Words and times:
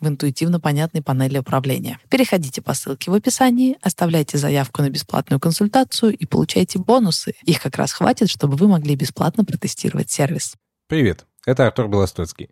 в 0.00 0.08
интуитивно 0.08 0.60
понятной 0.60 1.02
панели 1.02 1.38
управления. 1.38 1.98
Переходите 2.10 2.62
по 2.62 2.74
ссылке 2.74 3.10
в 3.10 3.14
описании, 3.14 3.78
оставляйте 3.82 4.38
заявку 4.38 4.82
на 4.82 4.90
бесплатную 4.90 5.40
консультацию 5.40 6.16
и 6.16 6.26
получайте 6.26 6.78
бонусы. 6.78 7.34
Их 7.44 7.62
как 7.62 7.76
раз 7.76 7.92
хватит, 7.92 8.28
чтобы 8.28 8.56
вы 8.56 8.68
могли 8.68 8.94
бесплатно 8.96 9.44
протестировать 9.44 10.10
сервис. 10.10 10.54
Привет, 10.86 11.26
это 11.46 11.66
Артур 11.66 11.88
Белостоцкий. 11.88 12.50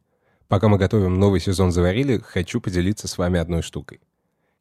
Пока 0.49 0.69
мы 0.69 0.79
готовим 0.79 1.19
новый 1.19 1.41
сезон 1.41 1.73
«Заварили», 1.73 2.19
хочу 2.19 2.61
поделиться 2.61 3.09
с 3.09 3.19
вами 3.19 3.41
одной 3.41 3.63
штукой. 3.63 4.01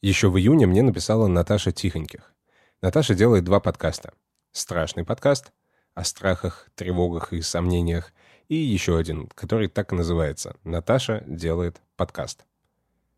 Еще 0.01 0.29
в 0.29 0.37
июне 0.37 0.65
мне 0.65 0.81
написала 0.81 1.27
Наташа 1.27 1.71
Тихоньких. 1.71 2.33
Наташа 2.81 3.15
делает 3.15 3.45
два 3.45 3.59
подкаста. 3.59 4.13
Страшный 4.51 5.05
подкаст 5.05 5.51
о 5.93 6.03
страхах, 6.03 6.67
тревогах 6.75 7.33
и 7.33 7.41
сомнениях, 7.41 8.11
и 8.49 8.55
еще 8.55 8.97
один, 8.97 9.27
который 9.35 9.67
так 9.67 9.93
и 9.93 9.95
называется 9.95 10.55
«Наташа 10.63 11.23
делает 11.27 11.81
подкаст». 11.95 12.45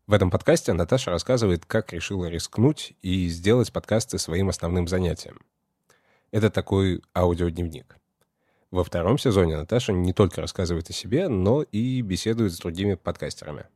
В 0.06 0.12
этом 0.12 0.30
подкасте 0.30 0.72
Наташа 0.72 1.10
рассказывает, 1.10 1.66
как 1.66 1.92
решила 1.92 2.26
рискнуть 2.26 2.94
и 3.02 3.26
сделать 3.26 3.72
подкасты 3.72 4.18
своим 4.18 4.48
основным 4.48 4.86
занятием. 4.86 5.40
Это 6.30 6.48
такой 6.48 7.02
аудиодневник. 7.12 7.96
Во 8.70 8.84
втором 8.84 9.18
сезоне 9.18 9.56
Наташа 9.56 9.92
не 9.92 10.12
только 10.12 10.40
рассказывает 10.40 10.88
о 10.90 10.92
себе, 10.92 11.26
но 11.26 11.62
и 11.62 12.02
беседует 12.02 12.52
с 12.52 12.58
другими 12.58 12.94
подкастерами. 12.94 13.66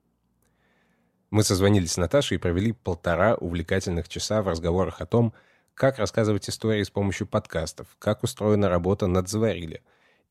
Мы 1.30 1.42
созвонились 1.42 1.92
с 1.92 1.96
Наташей 1.96 2.36
и 2.36 2.40
провели 2.40 2.70
полтора 2.70 3.34
увлекательных 3.34 4.08
часа 4.08 4.40
в 4.42 4.46
разговорах 4.46 5.00
о 5.00 5.06
том, 5.06 5.34
как 5.74 5.98
рассказывать 5.98 6.48
истории 6.48 6.84
с 6.84 6.90
помощью 6.90 7.26
подкастов, 7.26 7.88
как 7.98 8.22
устроена 8.22 8.68
работа 8.68 9.08
над 9.08 9.28
«Заварили» 9.28 9.82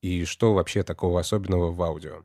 и 0.02 0.23
что 0.23 0.53
вообще 0.53 0.84
такого 0.84 1.19
особенного 1.19 1.73
в 1.73 1.84
аудио. 1.84 2.23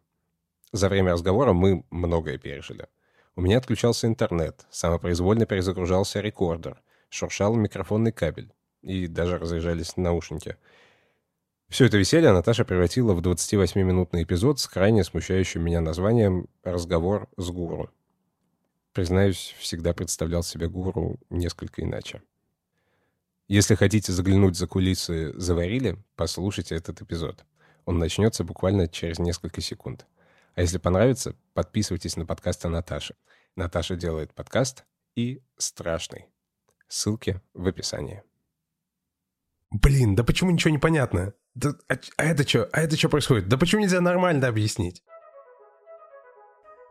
За 0.71 0.89
время 0.89 1.15
разговора 1.15 1.53
мы 1.55 1.85
многое 1.91 2.39
пережили— 2.39 2.87
у 3.37 3.41
меня 3.41 3.59
отключался 3.59 4.07
интернет, 4.07 4.67
самопроизвольно 4.71 5.47
перезагружался 5.47 6.21
рекордер, 6.21 6.81
шуршал 7.09 7.55
микрофонный 7.55 8.13
кабель, 8.13 8.53
и 8.83 9.07
даже 9.07 9.39
разъезжались 9.39 9.97
наушники. 9.97 10.57
Все 11.69 11.87
это 11.87 11.97
веселье 11.97 12.33
Наташа 12.33 12.65
превратила 12.65 13.15
в 13.15 13.21
28-минутный 13.21 14.23
эпизод 14.23 14.61
с 14.61 14.69
крайне 14.69 15.03
смущающим 15.03 15.63
меня 15.63 15.81
названием 15.81 16.47
«Разговор 16.63 17.29
с 17.37 17.51
гуру». 17.51 17.91
Признаюсь, 18.93 19.57
всегда 19.59 19.93
представлял 19.93 20.45
себе 20.45 20.69
гуру 20.69 21.19
несколько 21.31 21.83
иначе. 21.83 22.23
Если 23.49 23.75
хотите 23.75 24.13
заглянуть 24.13 24.57
за 24.57 24.69
кулисы 24.69 25.33
«Заварили», 25.35 25.97
послушайте 26.15 26.77
этот 26.77 27.03
эпизод. 27.03 27.45
Он 27.87 27.99
начнется 27.99 28.45
буквально 28.45 28.87
через 28.87 29.19
несколько 29.19 29.61
секунд. 29.61 30.07
А 30.55 30.61
если 30.61 30.79
понравится, 30.79 31.35
подписывайтесь 31.53 32.17
на 32.17 32.27
подкасты 32.27 32.69
Наташи. 32.69 33.17
Наташа 33.57 33.97
делает 33.97 34.35
подкаст 34.35 34.85
и 35.17 35.43
страшный. 35.59 36.27
Ссылки 36.89 37.41
в 37.55 37.67
описании. 37.67 38.23
Блин, 39.71 40.15
да 40.15 40.23
почему 40.23 40.53
ничего 40.53 40.71
не 40.71 40.79
понятно? 40.79 41.35
Да, 41.55 41.71
а, 41.89 41.95
а 42.17 42.25
это 42.25 42.47
что? 42.47 42.69
А 42.73 42.81
это 42.81 42.97
что 42.97 43.09
происходит? 43.09 43.49
Да 43.49 43.57
почему 43.57 43.83
нельзя 43.83 44.01
нормально 44.01 44.47
объяснить? 44.47 45.03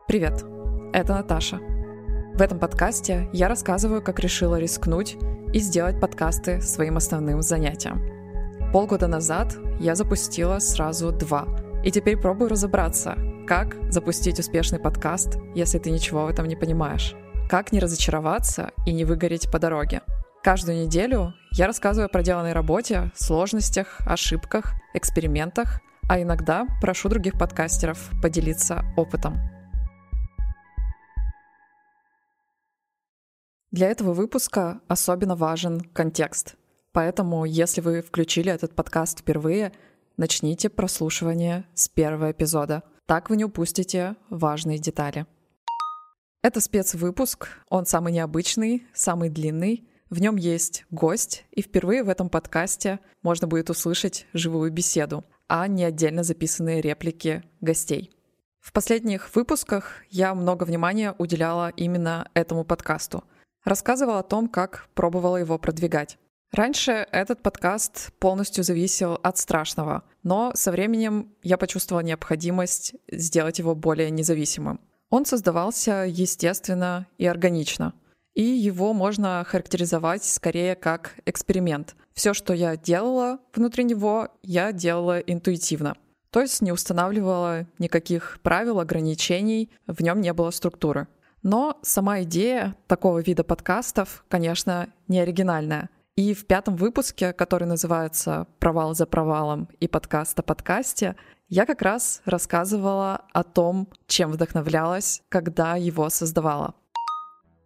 Привет, 0.06 0.44
это 0.92 1.14
Наташа. 1.14 1.56
В 1.56 2.42
этом 2.42 2.58
подкасте 2.58 3.30
я 3.32 3.48
рассказываю, 3.48 4.02
как 4.02 4.18
решила 4.20 4.58
рискнуть 4.58 5.16
и 5.54 5.60
сделать 5.60 6.00
подкасты 6.00 6.60
своим 6.60 6.98
основным 6.98 7.40
занятием. 7.40 8.70
Полгода 8.72 9.06
назад 9.06 9.56
я 9.80 9.94
запустила 9.94 10.58
сразу 10.58 11.12
два, 11.12 11.46
и 11.84 11.90
теперь 11.90 12.16
пробую 12.16 12.48
разобраться, 12.48 13.18
как 13.46 13.76
запустить 13.92 14.38
успешный 14.38 14.78
подкаст, 14.78 15.36
если 15.54 15.78
ты 15.78 15.90
ничего 15.90 16.24
в 16.24 16.30
этом 16.30 16.46
не 16.46 16.56
понимаешь? 16.56 17.14
Как 17.50 17.72
не 17.72 17.78
разочароваться 17.78 18.72
и 18.86 18.92
не 18.92 19.04
выгореть 19.04 19.50
по 19.52 19.58
дороге? 19.58 20.00
Каждую 20.42 20.86
неделю 20.86 21.34
я 21.52 21.66
рассказываю 21.66 22.06
о 22.06 22.08
проделанной 22.08 22.54
работе, 22.54 23.12
сложностях, 23.14 23.98
ошибках, 24.06 24.72
экспериментах, 24.94 25.82
а 26.08 26.20
иногда 26.20 26.66
прошу 26.80 27.10
других 27.10 27.38
подкастеров 27.38 28.10
поделиться 28.22 28.82
опытом. 28.96 29.36
Для 33.72 33.90
этого 33.90 34.14
выпуска 34.14 34.80
особенно 34.88 35.36
важен 35.36 35.80
контекст. 35.80 36.54
Поэтому, 36.92 37.44
если 37.44 37.80
вы 37.82 38.00
включили 38.00 38.50
этот 38.50 38.74
подкаст 38.74 39.20
впервые, 39.20 39.72
начните 40.16 40.68
прослушивание 40.68 41.66
с 41.74 41.88
первого 41.88 42.32
эпизода– 42.32 42.82
так 43.06 43.28
вы 43.28 43.36
не 43.36 43.44
упустите 43.44 44.16
важные 44.30 44.78
детали. 44.78 45.26
Это 46.42 46.60
спецвыпуск, 46.60 47.48
он 47.68 47.84
самый 47.84 48.14
необычный, 48.14 48.86
самый 48.94 49.28
длинный. 49.28 49.86
В 50.08 50.20
нем 50.20 50.36
есть 50.36 50.86
гость, 50.90 51.44
и 51.50 51.60
впервые 51.60 52.02
в 52.02 52.08
этом 52.08 52.30
подкасте 52.30 53.00
можно 53.22 53.46
будет 53.46 53.68
услышать 53.68 54.26
живую 54.32 54.70
беседу, 54.72 55.24
а 55.48 55.66
не 55.68 55.84
отдельно 55.84 56.22
записанные 56.22 56.80
реплики 56.80 57.42
гостей. 57.60 58.10
В 58.60 58.72
последних 58.72 59.34
выпусках 59.34 60.02
я 60.08 60.34
много 60.34 60.64
внимания 60.64 61.14
уделяла 61.18 61.70
именно 61.76 62.30
этому 62.32 62.64
подкасту. 62.64 63.24
Рассказывала 63.64 64.20
о 64.20 64.22
том, 64.22 64.48
как 64.48 64.88
пробовала 64.94 65.36
его 65.36 65.58
продвигать. 65.58 66.18
Раньше 66.54 67.08
этот 67.10 67.42
подкаст 67.42 68.12
полностью 68.20 68.62
зависел 68.62 69.18
от 69.24 69.38
страшного, 69.38 70.04
но 70.22 70.52
со 70.54 70.70
временем 70.70 71.34
я 71.42 71.58
почувствовала 71.58 72.04
необходимость 72.04 72.94
сделать 73.10 73.58
его 73.58 73.74
более 73.74 74.12
независимым. 74.12 74.78
Он 75.10 75.26
создавался 75.26 76.04
естественно 76.06 77.08
и 77.18 77.26
органично, 77.26 77.92
и 78.34 78.44
его 78.44 78.92
можно 78.92 79.42
характеризовать 79.44 80.22
скорее 80.22 80.76
как 80.76 81.16
эксперимент. 81.26 81.96
Все, 82.12 82.34
что 82.34 82.54
я 82.54 82.76
делала 82.76 83.40
внутри 83.52 83.82
него, 83.82 84.28
я 84.44 84.70
делала 84.70 85.18
интуитивно. 85.18 85.96
То 86.30 86.40
есть 86.40 86.62
не 86.62 86.70
устанавливала 86.70 87.66
никаких 87.80 88.38
правил, 88.44 88.78
ограничений, 88.78 89.72
в 89.88 90.00
нем 90.04 90.20
не 90.20 90.32
было 90.32 90.52
структуры. 90.52 91.08
Но 91.42 91.80
сама 91.82 92.22
идея 92.22 92.76
такого 92.86 93.18
вида 93.18 93.42
подкастов, 93.42 94.24
конечно, 94.28 94.88
не 95.08 95.18
оригинальная. 95.18 95.90
И 96.16 96.32
в 96.32 96.46
пятом 96.46 96.76
выпуске, 96.76 97.32
который 97.32 97.66
называется 97.66 98.46
«Провал 98.60 98.94
за 98.94 99.04
провалом» 99.04 99.68
и 99.80 99.88
подкаст 99.88 100.38
о 100.38 100.44
подкасте, 100.44 101.16
я 101.48 101.66
как 101.66 101.82
раз 101.82 102.22
рассказывала 102.24 103.22
о 103.32 103.42
том, 103.42 103.88
чем 104.06 104.30
вдохновлялась, 104.30 105.22
когда 105.28 105.74
его 105.74 106.08
создавала. 106.10 106.74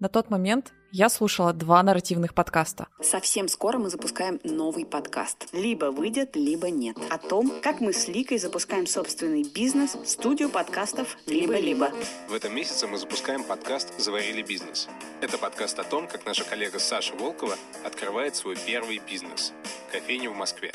На 0.01 0.09
тот 0.09 0.31
момент 0.31 0.73
я 0.91 1.09
слушала 1.09 1.53
два 1.53 1.83
нарративных 1.83 2.35
подкаста. 2.35 2.89
Совсем 3.03 3.49
скоро 3.49 3.79
мы 3.79 3.91
запускаем 3.91 4.41
новый 4.45 4.87
подкаст. 4.87 5.49
Либо 5.53 5.87
выйдет, 5.87 6.35
либо 6.35 6.71
нет. 6.71 6.97
О 7.11 7.19
том, 7.19 7.61
как 7.63 7.81
мы 7.81 7.93
с 7.93 8.09
Ликой 8.09 8.39
запускаем 8.39 8.87
собственный 8.87 9.43
бизнес, 9.43 9.97
студию 10.07 10.49
подкастов 10.49 11.17
«Либо-либо». 11.27 11.93
В 12.29 12.35
этом 12.35 12.55
месяце 12.55 12.87
мы 12.87 12.99
запускаем 12.99 13.45
подкаст 13.45 13.93
«Заварили 13.99 14.43
бизнес». 14.43 14.89
Это 15.21 15.37
подкаст 15.37 15.79
о 15.79 15.85
том, 15.85 16.09
как 16.09 16.25
наша 16.25 16.45
коллега 16.45 16.79
Саша 16.79 17.15
Волкова 17.15 17.57
открывает 17.85 18.37
свой 18.37 18.57
первый 18.57 18.99
бизнес– 18.99 19.53
кофейню 19.93 20.33
в 20.33 20.37
Москве. 20.37 20.73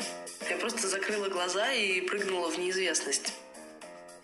Я 0.48 0.56
просто 0.58 0.86
закрыла 0.88 1.28
глаза 1.28 1.72
и 1.72 2.00
прыгнула 2.02 2.50
в 2.50 2.58
неизвестность. 2.58 3.32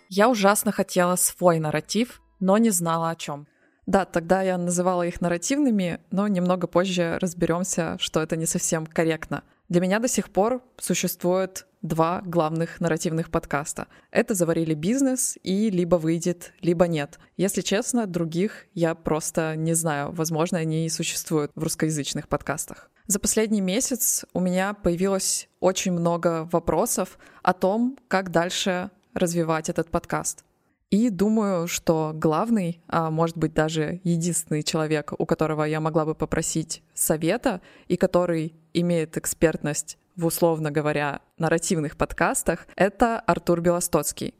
Я 0.09 0.29
ужасно 0.29 0.71
хотела 0.71 1.15
свой 1.15 1.59
нарратив, 1.59 2.21
но 2.39 2.57
не 2.57 2.69
знала 2.69 3.09
о 3.09 3.15
чем. 3.15 3.47
Да, 3.85 4.05
тогда 4.05 4.41
я 4.41 4.57
называла 4.57 5.03
их 5.03 5.21
нарративными, 5.21 5.99
но 6.11 6.27
немного 6.27 6.67
позже 6.67 7.17
разберемся, 7.19 7.97
что 7.99 8.21
это 8.21 8.35
не 8.35 8.45
совсем 8.45 8.85
корректно. 8.85 9.43
Для 9.69 9.81
меня 9.81 9.99
до 9.99 10.07
сих 10.07 10.29
пор 10.29 10.61
существует 10.77 11.65
два 11.81 12.21
главных 12.25 12.79
нарративных 12.79 13.31
подкаста. 13.31 13.87
Это 14.11 14.33
«Заварили 14.33 14.73
бизнес» 14.73 15.37
и 15.43 15.69
«Либо 15.69 15.95
выйдет, 15.95 16.53
либо 16.61 16.87
нет». 16.87 17.19
Если 17.37 17.61
честно, 17.61 18.05
других 18.05 18.67
я 18.73 18.95
просто 18.95 19.55
не 19.55 19.73
знаю. 19.73 20.11
Возможно, 20.11 20.57
они 20.57 20.85
и 20.85 20.89
существуют 20.89 21.51
в 21.55 21.63
русскоязычных 21.63 22.27
подкастах. 22.27 22.91
За 23.07 23.19
последний 23.19 23.61
месяц 23.61 24.25
у 24.33 24.39
меня 24.39 24.73
появилось 24.73 25.49
очень 25.59 25.93
много 25.93 26.47
вопросов 26.51 27.17
о 27.41 27.53
том, 27.53 27.97
как 28.07 28.29
дальше 28.29 28.91
развивать 29.13 29.69
этот 29.69 29.89
подкаст. 29.89 30.43
И 30.91 31.09
думаю, 31.09 31.67
что 31.67 32.11
главный, 32.13 32.81
а 32.87 33.09
может 33.09 33.37
быть 33.37 33.53
даже 33.53 34.01
единственный 34.03 34.61
человек, 34.61 35.13
у 35.17 35.25
которого 35.25 35.63
я 35.63 35.79
могла 35.79 36.05
бы 36.05 36.15
попросить 36.15 36.83
совета 36.93 37.61
и 37.87 37.95
который 37.95 38.53
имеет 38.73 39.15
экспертность 39.15 39.97
в, 40.17 40.25
условно 40.25 40.69
говоря, 40.69 41.21
нарративных 41.37 41.95
подкастах, 41.95 42.67
это 42.75 43.21
Артур 43.21 43.61
Белостоцкий. 43.61 44.33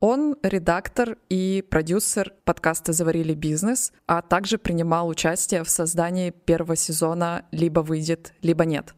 Он 0.00 0.36
редактор 0.42 1.18
и 1.28 1.62
продюсер 1.68 2.32
подкаста 2.44 2.94
«Заварили 2.94 3.34
бизнес», 3.34 3.92
а 4.06 4.22
также 4.22 4.56
принимал 4.56 5.08
участие 5.08 5.62
в 5.62 5.68
создании 5.68 6.30
первого 6.30 6.76
сезона 6.76 7.44
«Либо 7.50 7.80
выйдет, 7.80 8.32
либо 8.40 8.64
нет». 8.64 8.94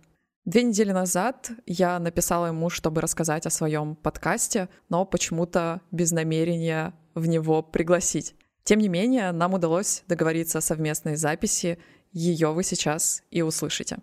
Две 0.46 0.62
недели 0.62 0.90
назад 0.90 1.50
я 1.66 1.98
написала 1.98 2.46
ему, 2.46 2.70
чтобы 2.70 3.00
рассказать 3.02 3.46
о 3.46 3.50
своем 3.50 3.94
подкасте, 3.94 4.68
но 4.88 5.04
почему-то 5.04 5.82
без 5.90 6.12
намерения 6.12 6.94
в 7.14 7.26
него 7.26 7.62
пригласить. 7.62 8.34
Тем 8.64 8.78
не 8.78 8.88
менее, 8.88 9.32
нам 9.32 9.54
удалось 9.54 10.02
договориться 10.08 10.58
о 10.58 10.62
совместной 10.62 11.16
записи. 11.16 11.78
Ее 12.12 12.52
вы 12.52 12.64
сейчас 12.64 13.22
и 13.30 13.42
услышите. 13.42 13.98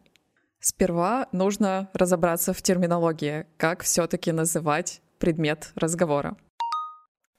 Сперва 0.60 1.28
нужно 1.32 1.90
разобраться 1.94 2.54
в 2.54 2.62
терминологии, 2.62 3.46
как 3.58 3.84
все-таки 3.84 4.32
называть 4.32 5.02
предмет 5.18 5.72
разговора. 5.76 6.38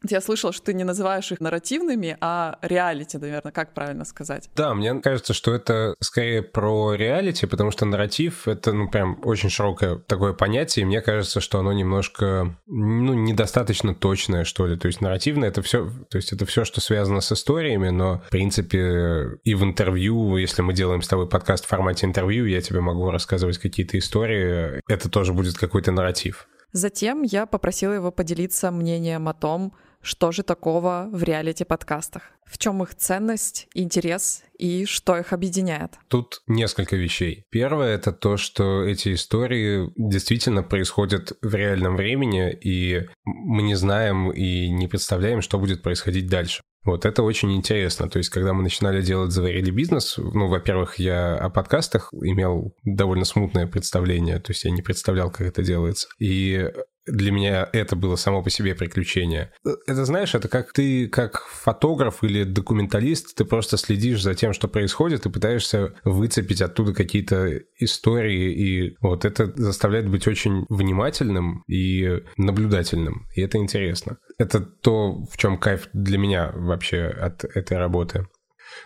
Я 0.08 0.20
слышала, 0.20 0.52
что 0.52 0.66
ты 0.66 0.74
не 0.74 0.84
называешь 0.84 1.32
их 1.32 1.40
нарративными, 1.40 2.16
а 2.20 2.58
реалити, 2.62 3.18
наверное, 3.18 3.50
как 3.50 3.74
правильно 3.74 4.04
сказать? 4.04 4.48
Да, 4.54 4.72
мне 4.74 5.00
кажется, 5.00 5.34
что 5.34 5.52
это 5.52 5.94
скорее 6.00 6.42
про 6.42 6.94
реалити, 6.94 7.46
потому 7.46 7.72
что 7.72 7.84
нарратив— 7.84 8.46
это, 8.46 8.72
ну, 8.72 8.88
прям 8.88 9.18
очень 9.24 9.50
широкое 9.50 9.96
такое 9.96 10.34
понятие, 10.34 10.84
и 10.84 10.86
мне 10.86 11.00
кажется, 11.00 11.40
что 11.40 11.58
оно 11.58 11.72
немножко, 11.72 12.56
ну, 12.66 13.14
недостаточно 13.14 13.92
точное, 13.94 14.44
что 14.44 14.66
ли. 14.66 14.76
То 14.76 14.86
есть 14.86 15.00
нарративное— 15.00 15.48
это 15.50 15.62
все, 15.62 15.90
то 16.08 16.16
есть 16.16 16.32
это 16.32 16.46
все, 16.46 16.64
что 16.64 16.80
связано 16.80 17.20
с 17.20 17.32
историями, 17.32 17.88
но, 17.88 18.22
в 18.26 18.30
принципе, 18.30 19.38
и 19.42 19.54
в 19.54 19.64
интервью, 19.64 20.36
если 20.36 20.62
мы 20.62 20.74
делаем 20.74 21.02
с 21.02 21.08
тобой 21.08 21.28
подкаст 21.28 21.64
в 21.64 21.68
формате 21.68 22.06
интервью, 22.06 22.46
я 22.46 22.60
тебе 22.60 22.80
могу 22.80 23.10
рассказывать 23.10 23.58
какие-то 23.58 23.98
истории, 23.98 24.80
это 24.88 25.10
тоже 25.10 25.32
будет 25.32 25.58
какой-то 25.58 25.90
нарратив. 25.90 26.46
Затем 26.72 27.22
я 27.22 27.46
попросила 27.46 27.92
его 27.92 28.12
поделиться 28.12 28.70
мнением 28.70 29.28
о 29.28 29.34
том, 29.34 29.74
что 30.08 30.32
же 30.32 30.42
такого 30.42 31.06
в 31.12 31.22
реалити-подкастах, 31.22 32.22
в 32.46 32.56
чем 32.56 32.82
их 32.82 32.94
ценность, 32.94 33.68
интерес 33.74 34.42
и 34.58 34.86
что 34.86 35.18
их 35.18 35.34
объединяет. 35.34 35.92
Тут 36.08 36.42
несколько 36.46 36.96
вещей. 36.96 37.44
Первое— 37.50 37.94
это 37.96 38.12
то, 38.12 38.38
что 38.38 38.82
эти 38.84 39.12
истории 39.12 39.92
действительно 39.96 40.62
происходят 40.62 41.32
в 41.42 41.54
реальном 41.54 41.96
времени, 41.96 42.50
и 42.50 43.06
мы 43.24 43.62
не 43.62 43.74
знаем 43.74 44.30
и 44.30 44.70
не 44.70 44.88
представляем, 44.88 45.42
что 45.42 45.58
будет 45.58 45.82
происходить 45.82 46.28
дальше. 46.28 46.62
Вот 46.84 47.04
это 47.04 47.22
очень 47.22 47.54
интересно. 47.54 48.08
То 48.08 48.16
есть, 48.16 48.30
когда 48.30 48.54
мы 48.54 48.62
начинали 48.62 49.02
делать 49.02 49.30
«Заварили 49.30 49.70
бизнес», 49.70 50.16
ну, 50.16 50.48
во-первых, 50.48 50.98
я 50.98 51.36
о 51.36 51.50
подкастах 51.50 52.14
имел 52.14 52.74
довольно 52.82 53.26
смутное 53.26 53.66
представление, 53.66 54.38
то 54.38 54.52
есть 54.52 54.64
я 54.64 54.70
не 54.70 54.80
представлял, 54.80 55.30
как 55.30 55.48
это 55.48 55.62
делается. 55.62 56.08
И 56.18 56.70
для 57.08 57.32
меня 57.32 57.68
это 57.72 57.96
было 57.96 58.16
само 58.16 58.42
по 58.42 58.50
себе 58.50 58.74
приключение. 58.74 59.52
Это, 59.86 60.04
знаешь, 60.04 60.34
это 60.34 60.48
как 60.48 60.72
ты, 60.72 61.08
как 61.08 61.42
фотограф 61.46 62.22
или 62.22 62.44
документалист, 62.44 63.34
ты 63.34 63.44
просто 63.44 63.76
следишь 63.76 64.22
за 64.22 64.34
тем, 64.34 64.52
что 64.52 64.68
происходит, 64.68 65.26
и 65.26 65.30
пытаешься 65.30 65.94
выцепить 66.04 66.62
оттуда 66.62 66.94
какие-то 66.94 67.60
истории, 67.78 68.52
и 68.52 68.96
вот 69.00 69.24
это 69.24 69.52
заставляет 69.56 70.08
быть 70.08 70.26
очень 70.26 70.66
внимательным 70.68 71.64
и 71.66 72.22
наблюдательным, 72.36 73.26
и 73.34 73.40
это 73.40 73.58
интересно. 73.58 74.18
Это 74.38 74.60
то, 74.60 75.24
в 75.30 75.36
чем 75.36 75.58
кайф 75.58 75.88
для 75.92 76.18
меня 76.18 76.52
вообще 76.54 77.04
от 77.04 77.44
этой 77.44 77.78
работы. 77.78 78.26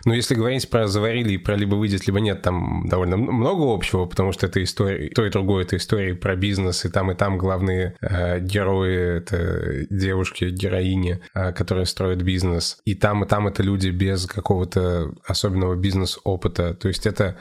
Но 0.05 0.13
если 0.13 0.35
говорить 0.35 0.69
про 0.69 0.87
заварили 0.87 1.33
и 1.33 1.37
про 1.37 1.55
либо 1.55 1.75
выйдет, 1.75 2.07
либо 2.07 2.19
нет, 2.19 2.41
там 2.41 2.87
довольно 2.87 3.17
много 3.17 3.73
общего, 3.73 4.05
потому 4.05 4.31
что 4.31 4.47
это 4.47 4.63
история, 4.63 5.09
то 5.09 5.25
и 5.25 5.29
другое, 5.29 5.63
это 5.63 5.77
истории 5.77 6.13
про 6.13 6.35
бизнес, 6.35 6.85
и 6.85 6.89
там, 6.89 7.11
и 7.11 7.15
там 7.15 7.37
главные 7.37 7.95
э, 8.01 8.39
герои, 8.39 9.17
это 9.17 9.85
девушки, 9.89 10.45
героини, 10.45 11.21
э, 11.33 11.53
которые 11.53 11.85
строят 11.85 12.21
бизнес. 12.21 12.77
И 12.85 12.95
там, 12.95 13.23
и 13.23 13.27
там 13.27 13.47
это 13.47 13.63
люди 13.63 13.89
без 13.89 14.25
какого-то 14.25 15.13
особенного 15.25 15.75
бизнес-опыта. 15.75 16.73
То 16.73 16.87
есть 16.87 17.05
это 17.05 17.37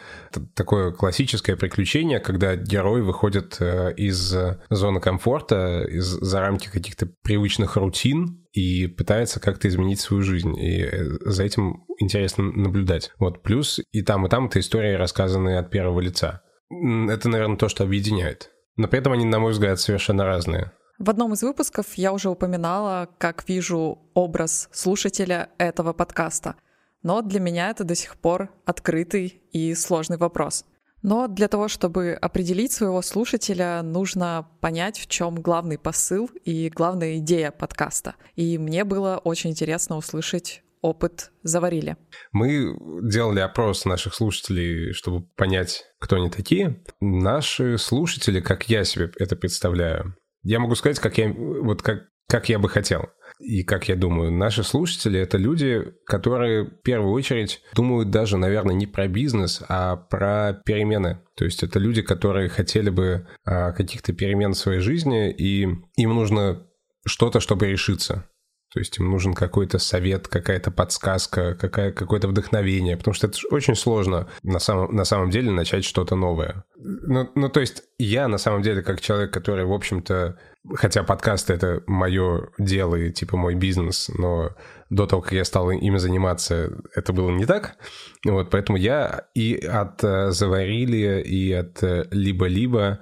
такое 0.55 0.93
классическое 0.93 1.57
приключение, 1.57 2.21
когда 2.21 2.57
герой 2.57 3.03
выходит 3.03 3.57
э, 3.61 3.93
из 3.97 4.35
зоны 4.71 5.01
комфорта, 5.01 5.85
из, 5.89 6.07
за 6.07 6.41
рамки 6.41 6.69
каких-то 6.69 7.09
привычных 7.23 7.77
рутин, 7.77 8.42
и 8.53 8.87
пытается 8.87 9.41
как-то 9.41 9.69
изменить 9.69 10.01
свою 10.01 10.23
жизнь. 10.23 10.57
И 10.59 10.83
э, 10.83 11.05
за 11.25 11.45
этим 11.45 11.85
интересно 11.99 12.45
наблюдать. 12.45 13.13
Вот 13.19 13.43
плюс 13.43 13.81
и 13.91 14.03
там, 14.03 14.27
и 14.27 14.29
там 14.29 14.47
это 14.47 14.61
истории, 14.61 14.95
рассказанные 14.95 15.59
от 15.59 15.71
первого 15.71 16.01
лица. 16.01 16.43
Это, 16.71 17.29
наверное, 17.29 17.57
то, 17.57 17.69
что 17.69 17.85
объединяет. 17.85 18.51
Но 18.77 18.89
при 18.89 19.01
этом 19.01 19.13
они, 19.13 19.25
на 19.25 19.39
мой 19.39 19.53
взгляд, 19.53 19.81
совершенно 19.81 20.25
разные. 20.25 20.73
В 20.99 21.11
одном 21.11 21.33
из 21.33 21.43
выпусков 21.43 21.95
я 21.95 22.13
уже 22.13 22.31
упоминала, 22.31 23.09
как 23.19 23.49
вижу 23.49 23.99
образ 24.15 24.69
слушателя 24.73 25.51
этого 25.59 25.93
подкаста. 25.93 26.55
Но 27.03 27.23
для 27.23 27.41
меня 27.41 27.71
это 27.71 27.85
до 27.85 27.95
сих 27.95 28.17
пор 28.17 28.51
открытый 28.65 29.43
и 29.51 29.75
сложный 29.75 30.17
вопрос. 30.17 30.65
Но 31.03 31.29
для 31.29 31.49
того, 31.49 31.69
чтобы 31.69 32.13
определить 32.13 32.73
своего 32.73 33.03
слушателя, 33.03 33.83
нужно 33.83 34.49
понять, 34.61 34.99
в 34.99 35.09
чем 35.09 35.37
главный 35.37 35.79
посыл 35.79 36.31
и 36.45 36.71
главная 36.71 37.19
идея 37.19 37.51
подкаста. 37.51 38.15
И 38.37 38.59
мне 38.59 38.85
было 38.85 39.21
очень 39.23 39.51
интересно 39.51 39.97
услышать 39.97 40.63
опыт 40.81 41.31
заварили. 41.43 41.97
Мы 42.33 42.77
делали 43.03 43.41
опрос 43.41 43.85
наших 43.85 44.15
слушателей, 44.15 44.93
чтобы 44.93 45.25
понять, 45.37 45.85
кто 46.01 46.17
они 46.17 46.29
такие. 46.29 46.83
Наши 47.01 47.79
слушатели, 47.79 48.41
как 48.41 48.69
я 48.69 48.85
себе 48.85 49.11
это 49.17 49.37
представляю, 49.37 50.17
я 50.43 50.59
могу 50.59 50.75
сказать, 50.75 50.99
как 50.99 51.19
я, 51.19 51.33
вот 51.33 51.83
как, 51.83 52.09
как 52.29 52.49
я 52.49 52.59
бы 52.59 52.69
хотел 52.69 53.11
и 53.43 53.65
как 53.65 53.89
я 53.89 53.97
думаю, 53.97 54.31
наши 54.31 54.63
слушатели— 54.63 55.19
это 55.21 55.37
люди, 55.37 55.83
которые 56.07 56.65
в 56.65 56.83
первую 56.83 57.13
очередь 57.13 57.61
думают 57.75 58.11
даже, 58.11 58.37
наверное, 58.37 58.75
не 58.75 58.87
про 58.87 59.09
бизнес, 59.09 59.63
а 59.69 59.97
про 59.97 60.63
перемены. 60.65 61.21
То 61.37 61.45
есть 61.45 61.63
это 61.63 61.79
люди, 61.79 62.03
которые 62.03 62.49
хотели 62.49 62.91
бы 62.91 63.27
а, 63.45 63.73
каких-то 63.73 64.13
перемен 64.13 64.53
в 64.53 64.59
своей 64.59 64.81
жизни, 64.81 65.31
и 65.31 65.63
им 65.97 66.15
нужно 66.15 66.67
что-то, 67.05 67.41
чтобы 67.41 67.67
решиться. 67.67 68.25
То 68.73 68.79
есть 68.79 68.99
им 68.99 69.11
нужен 69.11 69.35
какой-то 69.35 69.79
совет, 69.79 70.29
какая-то 70.29 70.71
подсказка, 70.71 71.55
какая, 71.55 71.93
какое-то 71.93 72.29
вдохновение, 72.29 72.97
потому 72.97 73.15
что 73.15 73.27
это 73.27 73.39
очень 73.51 73.75
сложно 73.75 74.29
на 74.43 74.59
самом, 74.59 74.95
на 74.95 75.05
самом 75.05 75.31
деле 75.31 75.51
начать 75.51 75.85
что-то 75.85 76.17
новое. 76.17 76.65
Ну, 76.77 77.29
ну, 77.35 77.49
то 77.51 77.61
есть 77.61 77.83
я 77.99 78.29
на 78.29 78.39
самом 78.39 78.63
деле 78.63 78.83
как 78.83 79.01
человек, 79.01 79.31
который, 79.31 79.67
в 79.67 79.73
общем-то, 79.73 80.39
хотя 80.75 81.03
подкаст 81.03 81.51
это 81.51 81.83
мое 81.87 82.49
дело 82.59 82.97
и 82.97 83.13
типа 83.13 83.37
мой 83.37 83.55
бизнес, 83.55 84.09
но 84.09 84.57
до 84.89 85.07
того, 85.07 85.21
как 85.21 85.33
я 85.33 85.45
стал 85.45 85.71
ими 85.71 85.99
заниматься, 85.99 86.73
это 86.95 87.13
было 87.13 87.31
не 87.31 87.45
так. 87.45 87.77
Вот, 88.25 88.51
поэтому 88.51 88.79
я 88.79 89.27
и 89.35 89.55
от 89.55 90.03
э, 90.03 90.31
«Заварили», 90.31 91.23
и 91.23 91.53
от 91.53 91.83
э, 91.83 92.07
«Либо-либо» 92.11 93.01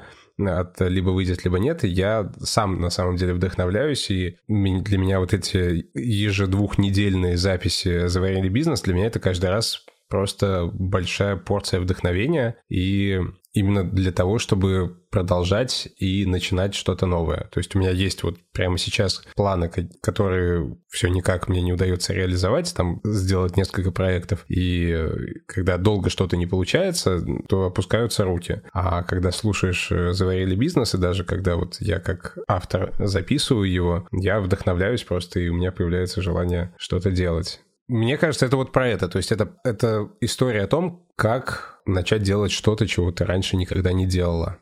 от 0.48 0.80
либо 0.80 1.10
выйдет, 1.10 1.44
либо 1.44 1.58
нет. 1.58 1.84
я 1.84 2.32
сам 2.40 2.80
на 2.80 2.90
самом 2.90 3.16
деле 3.16 3.34
вдохновляюсь, 3.34 4.10
и 4.10 4.36
для 4.48 4.98
меня 4.98 5.20
вот 5.20 5.34
эти 5.34 5.86
ежедвухнедельные 5.94 7.36
записи 7.36 8.06
«Заварили 8.06 8.48
бизнес», 8.48 8.82
для 8.82 8.94
меня 8.94 9.06
это 9.06 9.20
каждый 9.20 9.50
раз 9.50 9.84
просто 10.10 10.68
большая 10.72 11.36
порция 11.36 11.80
вдохновения, 11.80 12.56
и 12.68 13.20
именно 13.52 13.84
для 13.84 14.12
того, 14.12 14.38
чтобы 14.38 14.96
продолжать 15.10 15.88
и 15.96 16.24
начинать 16.24 16.74
что-то 16.74 17.06
новое. 17.06 17.48
То 17.50 17.58
есть 17.58 17.74
у 17.74 17.78
меня 17.78 17.90
есть 17.90 18.22
вот 18.22 18.36
прямо 18.52 18.78
сейчас 18.78 19.24
планы, 19.34 19.68
которые 20.00 20.76
все 20.88 21.08
никак 21.08 21.48
мне 21.48 21.60
не 21.60 21.72
удается 21.72 22.12
реализовать, 22.12 22.72
там 22.76 23.00
сделать 23.04 23.56
несколько 23.56 23.90
проектов, 23.90 24.44
и 24.48 24.92
э, 24.92 25.10
когда 25.46 25.78
долго 25.78 26.10
что-то 26.10 26.36
не 26.36 26.46
получается, 26.46 27.24
то 27.48 27.66
опускаются 27.66 28.24
руки. 28.24 28.62
А 28.72 29.02
когда 29.02 29.32
слушаешь 29.32 29.90
э, 29.90 30.12
«Заварили 30.12 30.54
бизнес», 30.54 30.94
и 30.94 30.98
даже 30.98 31.24
когда 31.24 31.56
вот 31.56 31.76
я 31.80 31.98
как 31.98 32.38
автор 32.46 32.94
записываю 33.00 33.70
его, 33.70 34.06
я 34.12 34.40
вдохновляюсь 34.40 35.02
просто, 35.02 35.40
и 35.40 35.48
у 35.48 35.54
меня 35.54 35.72
появляется 35.72 36.22
желание 36.22 36.72
что-то 36.78 37.10
делать. 37.10 37.60
Мне 37.90 38.16
кажется, 38.18 38.46
это 38.46 38.56
вот 38.56 38.70
про 38.70 38.86
это. 38.86 39.08
То 39.08 39.18
есть 39.18 39.32
это, 39.32 39.56
это 39.64 40.10
история 40.20 40.62
о 40.62 40.66
том, 40.68 41.04
как 41.16 41.80
начать 41.86 42.22
делать 42.22 42.52
что-то, 42.52 42.86
чего 42.86 43.10
ты 43.10 43.24
раньше 43.24 43.56
никогда 43.56 43.92
не 43.92 44.06
делала. 44.06 44.58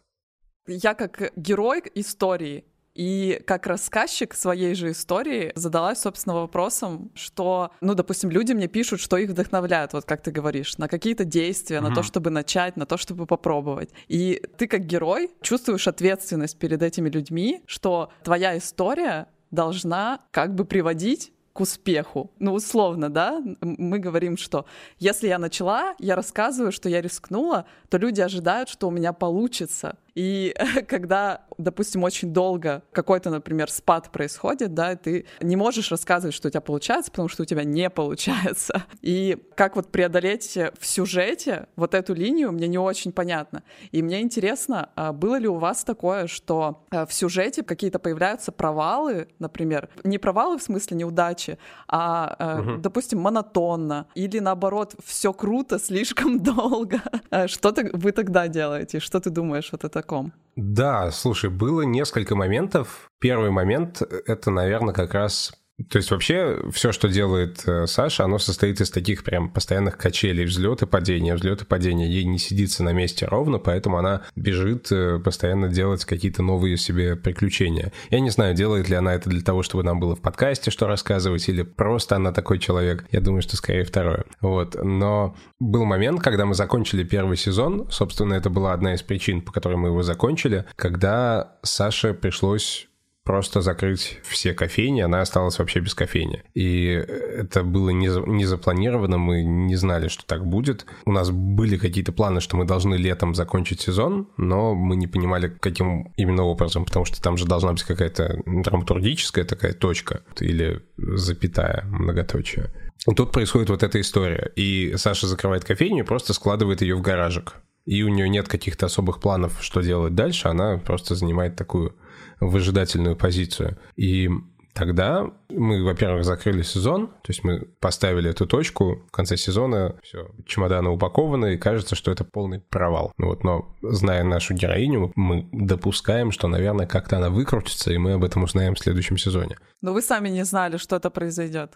Я 0.67 0.95
как 0.95 1.33
герой 1.37 1.83
истории 1.95 2.65
и 2.95 3.43
как 3.47 3.67
рассказчик 3.67 4.33
своей 4.35 4.75
же 4.75 4.93
истории 4.93 5.53
задалась, 5.57 6.01
собственно, 6.01 6.37
вопросом, 6.37 7.13
что, 7.15 7.71
ну, 7.83 7.93
допустим, 7.93 8.31
люди 8.31 8.55
мне 8.55 8.67
пишут, 8.67 8.99
что 8.99 9.19
их 9.19 9.29
вдохновляет, 9.29 9.93
вот 9.93 10.07
как 10.07 10.23
ты 10.23 10.31
говоришь, 10.31 10.79
на 10.79 10.89
какие-то 10.89 11.25
действия, 11.25 11.77
mm-hmm. 11.77 11.89
на 11.91 11.95
то, 11.95 12.03
чтобы 12.03 12.31
начать, 12.31 12.79
на 12.79 12.87
то, 12.87 12.97
чтобы 12.97 13.27
попробовать. 13.27 13.91
И 14.09 14.43
ты 14.57 14.67
как 14.67 14.87
герой 14.87 15.31
чувствуешь 15.43 15.87
ответственность 15.87 16.59
перед 16.59 16.83
этими 16.83 17.11
людьми, 17.11 17.63
что 17.67 18.11
твоя 18.25 18.57
история 18.57 19.29
должна 19.51 20.21
как 20.31 20.55
бы 20.55 20.65
приводить 20.65 21.33
к 21.59 21.61
успеху. 21.61 22.31
Ну, 22.39 22.53
условно, 22.53 23.11
да, 23.11 23.43
мы 23.61 23.99
говорим, 23.99 24.37
что 24.37 24.65
если 25.01 25.27
я 25.27 25.39
начала, 25.39 25.97
я 25.99 26.15
рассказываю, 26.15 26.71
что 26.71 26.89
я 26.89 27.01
рискнула, 27.01 27.65
то 27.89 27.99
люди 27.99 28.21
ожидают, 28.21 28.69
что 28.69 28.87
у 28.87 28.93
меня 28.93 29.13
получится. 29.13 29.97
И 30.19 30.53
когда, 30.89 31.43
допустим, 31.59 32.03
очень 32.03 32.33
долго 32.33 32.83
какой-то, 32.91 33.31
например, 33.31 33.71
спад 33.71 34.11
происходит, 34.11 34.75
да, 34.75 34.97
ты 34.97 35.27
не 35.41 35.55
можешь 35.55 35.93
рассказывать, 35.93 36.35
что 36.35 36.49
у 36.49 36.51
тебя 36.51 36.61
получается, 36.61 37.13
потому 37.13 37.29
что 37.29 37.45
у 37.45 37.47
тебя 37.47 37.63
не 37.63 37.89
получается. 37.99 38.83
И 39.01 39.39
как 39.55 39.77
вот 39.77 39.93
преодолеть 39.93 40.59
в 40.79 40.85
сюжете 40.85 41.69
вот 41.77 41.95
эту 41.95 42.15
линию, 42.15 42.51
мне 42.51 42.67
не 42.67 42.79
очень 42.79 43.13
понятно. 43.13 43.63
И 43.93 44.03
мне 44.03 44.21
интересно, 44.21 44.91
а 44.97 45.13
было 45.13 45.37
ли 45.37 45.47
у 45.47 45.55
вас 45.55 45.85
такое, 45.85 46.27
что 46.27 46.85
э, 46.91 47.07
в 47.07 47.13
сюжете 47.13 47.63
какие-то 47.63 48.01
появляются 48.01 48.51
провалы, 48.51 49.29
например, 49.39 49.89
не 50.03 50.19
провалы 50.19 50.59
в 50.59 50.63
смысле 50.65 50.97
неудачи, 50.97 51.59
а, 51.87 52.59
угу. 52.59 52.79
допустим, 52.79 53.21
монотонно, 53.21 54.09
или 54.17 54.41
наоборот, 54.41 54.97
все 55.05 55.33
круто 55.33 55.79
слишком 55.85 56.43
долго. 56.43 57.01
Э, 57.31 57.47
что 57.47 57.73
вы 57.93 58.11
тогда 58.11 58.49
делаете? 58.49 58.99
Что 58.99 59.21
ты 59.21 59.31
думаешь 59.31 59.69
вот 59.71 59.85
это 59.85 60.08
таком. 60.09 60.33
Да, 60.57 61.11
слушай, 61.13 61.51
было 61.51 61.83
несколько 61.83 62.35
моментов. 62.35 63.09
Первый 63.21 63.51
момент— 63.51 64.03
это, 64.27 64.51
наверное, 64.51 64.95
как 64.95 65.15
раз 65.15 65.53
то 65.89 65.99
есть 65.99 66.11
вообще 66.11 66.59
все, 66.73 66.91
что 66.91 67.09
делает 67.09 67.63
э, 67.67 67.87
Саша, 67.87 68.25
оно 68.25 68.39
состоит 68.39 68.81
из 68.81 68.91
таких 68.91 69.23
прям 69.23 69.49
постоянных 69.49 69.97
качелей, 69.97 70.45
взлеты, 70.45 70.87
падения, 70.87 71.37
взлеты, 71.37 71.65
падения. 71.65 72.09
Ей 72.09 72.25
не 72.25 72.39
сидится 72.39 72.83
на 72.83 72.93
месте 72.93 73.27
ровно, 73.27 73.59
поэтому 73.59 73.97
она 73.97 74.23
бежит 74.35 74.91
э, 74.91 75.21
постоянно 75.21 75.69
делать 75.69 76.05
какие-то 76.05 76.43
новые 76.43 76.77
себе 76.79 77.15
приключения. 77.15 77.93
Я 78.11 78.19
не 78.19 78.31
знаю, 78.31 78.57
делает 78.57 78.89
ли 78.89 78.97
она 78.97 79.15
это 79.15 79.31
для 79.31 79.41
того, 79.41 79.63
чтобы 79.63 79.85
нам 79.85 80.01
было 80.01 80.17
в 80.17 80.21
подкасте 80.21 80.73
что 80.73 80.89
рассказывать, 80.89 81.49
или 81.49 81.63
просто 81.63 82.17
она 82.17 82.33
такой 82.33 82.59
человек. 82.59 83.05
Я 83.13 83.21
думаю, 83.21 83.43
что 83.43 83.57
скорее 83.57 83.85
второе. 83.85 84.25
Вот. 84.41 84.77
Но 84.83 85.37
был 85.61 85.85
момент, 85.85 86.21
когда 86.21 86.45
мы 86.45 86.55
закончили 86.55 87.05
первый 87.05 87.37
сезон, 87.37 87.89
собственно, 87.89 88.35
это 88.35 88.51
была 88.51 88.73
одна 88.73 88.95
из 88.95 89.03
причин, 89.03 89.43
по 89.43 89.53
которой 89.53 89.77
мы 89.77 89.89
его 89.89 90.03
закончили, 90.03 90.65
когда 90.75 91.57
Саше 91.63 92.15
пришлось 92.15 92.88
просто 93.29 93.61
закрыть 93.61 94.21
все 94.23 94.55
кофейни, 94.55 95.03
она 95.03 95.21
осталась 95.21 95.59
вообще 95.59 95.81
без 95.81 95.95
кофейни. 95.95 96.43
И 96.55 96.87
это 96.87 97.63
было 97.63 97.91
не, 97.91 98.09
не 98.27 98.47
запланировано, 98.47 99.19
мы 99.19 99.43
не 99.43 99.77
знали, 99.77 100.09
что 100.09 100.25
так 100.25 100.47
будет. 100.47 100.87
У 101.05 101.13
нас 101.13 101.31
были 101.31 101.77
какие-то 101.77 102.11
планы, 102.13 102.41
что 102.41 102.57
мы 102.57 102.65
должны 102.65 102.95
летом 102.95 103.35
закончить 103.35 103.83
сезон, 103.83 104.29
но 104.39 104.75
мы 104.75 104.97
не 104.97 105.07
понимали, 105.07 105.55
каким 105.61 106.11
именно 106.17 106.45
образом, 106.45 106.87
потому 106.87 107.05
что 107.05 107.21
там 107.21 107.37
же 107.37 107.45
должна 107.45 107.73
быть 107.73 107.83
какая-то 107.83 108.41
драматургическая 108.47 109.45
такая 109.45 109.75
точка 109.75 110.23
или 110.41 110.81
запятая 110.97 111.85
многоточие. 111.85 112.71
Тут 113.15 113.31
происходит 113.31 113.69
вот 113.69 113.83
эта 113.83 114.01
история. 114.01 114.53
И 114.57 114.95
Саша 114.97 115.27
закрывает 115.27 115.67
кофейню 115.67 116.03
и 116.03 116.07
просто 116.07 116.33
складывает 116.33 116.81
ее 116.81 116.95
в 116.95 117.03
гаражик. 117.03 117.57
И 117.85 118.03
у 118.03 118.09
нее 118.09 118.31
нет 118.31 118.49
каких-то 118.49 118.87
особых 118.87 119.21
планов, 119.21 119.59
что 119.61 119.83
делать 119.83 120.15
дальше. 120.15 120.49
Она 120.49 120.79
просто 120.79 121.15
занимает 121.15 121.57
такую 121.57 121.95
выжидательную 122.41 123.17
позицию. 123.17 123.79
И 123.97 124.31
тогда 124.79 125.27
мы, 125.49 125.83
во-первых, 125.83 126.25
закрыли 126.25 126.63
сезон, 126.63 127.09
то 127.09 127.29
есть 127.29 127.43
мы 127.43 127.63
поставили 127.81 128.31
эту 128.31 128.47
точку 128.47 129.03
в 129.09 129.11
конце 129.11 129.37
сезона, 129.37 129.97
все, 130.03 130.31
чемоданы 130.47 130.91
упакованы, 130.91 131.55
и 131.55 131.59
кажется, 131.59 131.97
что 131.97 132.13
это 132.13 132.25
полный 132.25 132.61
провал. 132.61 133.13
Ну 133.19 133.27
вот, 133.27 133.43
но 133.43 133.75
зная 133.83 134.23
нашу 134.23 134.55
героиню, 134.55 135.13
мы 135.17 135.49
допускаем, 135.53 136.31
что, 136.31 136.47
наверное, 136.49 136.87
как-то 136.87 137.17
она 137.17 137.29
выкрутится, 137.29 137.93
и 137.93 137.99
мы 137.99 138.13
об 138.13 138.25
этом 138.25 138.45
узнаем 138.45 138.75
в 138.75 138.79
следующем 138.79 139.19
сезоне. 139.19 139.57
Но 139.83 139.93
вы 139.93 140.01
сами 140.01 140.29
не 140.29 140.45
знали, 140.45 140.77
что 140.77 140.97
это 140.97 141.11
произойдет. 141.11 141.73